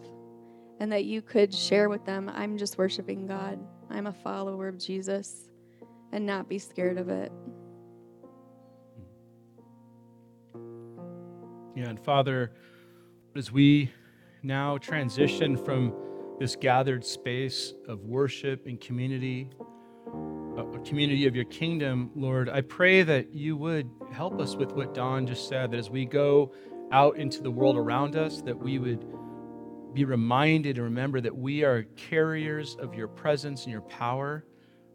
and 0.80 0.92
that 0.92 1.06
you 1.06 1.22
could 1.22 1.54
share 1.54 1.90
with 1.90 2.06
them, 2.06 2.32
I'm 2.34 2.58
just 2.58 2.78
worshiping 2.78 3.28
God. 3.28 3.60
I'm 3.90 4.08
a 4.08 4.14
follower 4.14 4.68
of 4.68 4.78
Jesus 4.78 5.50
and 6.12 6.26
not 6.26 6.48
be 6.48 6.58
scared 6.58 6.98
of 6.98 7.10
it. 7.10 7.32
Yeah, 11.80 11.88
and 11.88 12.04
Father, 12.04 12.52
as 13.38 13.54
we 13.54 13.90
now 14.44 14.78
transition 14.80 15.56
from 15.56 15.94
this 16.38 16.58
gathered 16.58 17.06
space 17.06 17.74
of 17.88 18.02
worship 18.02 18.66
and 18.66 18.82
community, 18.82 19.50
a 20.58 20.80
community 20.80 21.26
of 21.26 21.38
your 21.38 21.46
kingdom, 21.46 22.12
Lord, 22.16 22.50
I 22.50 22.60
pray 22.60 23.04
that 23.04 23.34
you 23.34 23.56
would 23.56 23.90
help 24.12 24.42
us 24.42 24.58
with 24.58 24.74
what 24.74 24.94
Don 24.94 25.26
just 25.26 25.48
said, 25.48 25.72
that 25.72 25.78
as 25.78 25.90
we 25.90 26.04
go 26.04 26.52
out 26.92 27.16
into 27.16 27.42
the 27.42 27.50
world 27.50 27.78
around 27.78 28.18
us, 28.18 28.42
that 28.42 28.60
we 28.60 28.78
would 28.78 29.06
be 29.94 30.04
reminded 30.04 30.76
and 30.76 30.84
remember 30.84 31.22
that 31.22 31.38
we 31.38 31.64
are 31.64 31.84
carriers 31.96 32.76
of 32.82 32.94
your 32.94 33.08
presence 33.08 33.64
and 33.64 33.72
your 33.72 33.84
power, 33.84 34.44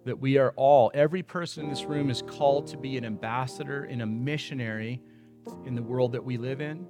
that 0.05 0.21
we 0.21 0.37
are 0.37 0.53
all, 0.57 0.91
every 0.93 1.23
person 1.23 1.65
in 1.65 1.71
this 1.71 1.85
room 1.85 2.11
is 2.11 2.21
called 2.21 2.67
to 2.67 2.77
be 2.77 2.99
an 2.99 3.07
ambassador 3.07 3.85
and 3.85 4.03
a 4.03 4.07
missionary 4.07 5.01
in 5.67 5.75
the 5.75 5.83
world 5.83 6.13
that 6.13 6.25
we 6.25 6.37
live 6.37 6.61
in. 6.61 6.87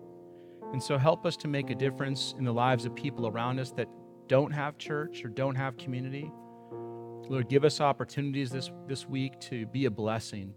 And 0.72 0.82
so 0.82 0.98
help 0.98 1.24
us 1.24 1.36
to 1.38 1.48
make 1.48 1.70
a 1.70 1.74
difference 1.74 2.34
in 2.38 2.44
the 2.44 2.52
lives 2.52 2.84
of 2.84 2.94
people 2.94 3.26
around 3.28 3.58
us 3.60 3.70
that 3.72 3.88
don't 4.26 4.50
have 4.50 4.78
church 4.78 5.24
or 5.24 5.28
don't 5.28 5.54
have 5.54 5.76
community. 5.76 6.30
Lord, 7.28 7.48
give 7.48 7.64
us 7.64 7.80
opportunities 7.80 8.50
this, 8.50 8.70
this 8.86 9.06
week 9.06 9.38
to 9.40 9.66
be 9.66 9.86
a 9.86 9.90
blessing. 9.90 10.54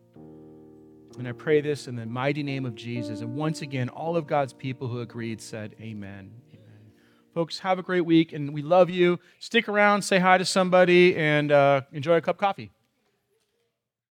And 1.18 1.28
I 1.28 1.32
pray 1.32 1.62
this 1.62 1.88
in 1.88 1.96
the 1.96 2.06
mighty 2.06 2.44
name 2.44 2.66
of 2.66 2.76
Jesus. 2.76 3.22
And 3.22 3.36
once 3.36 3.62
again, 3.62 3.90
all 3.90 4.18
of 4.18 4.28
God's 4.28 4.54
people 4.54 4.88
who 4.88 5.02
agreed 5.02 5.42
said, 5.42 5.76
Amen. 5.80 6.32
Amen. 6.54 6.92
Folks, 7.34 7.60
have 7.60 7.80
a 7.80 7.84
great 7.84 8.06
week, 8.06 8.34
and 8.34 8.54
we 8.54 8.62
love 8.62 8.90
you. 8.90 9.20
Stick 9.40 9.68
around, 9.68 10.02
say 10.04 10.20
hi 10.20 10.38
to 10.38 10.46
somebody, 10.46 11.16
and 11.16 11.52
uh, 11.52 11.82
enjoy 11.92 12.16
a 12.16 12.22
cup 12.22 12.36
of 12.36 12.40
coffee. 12.40 12.72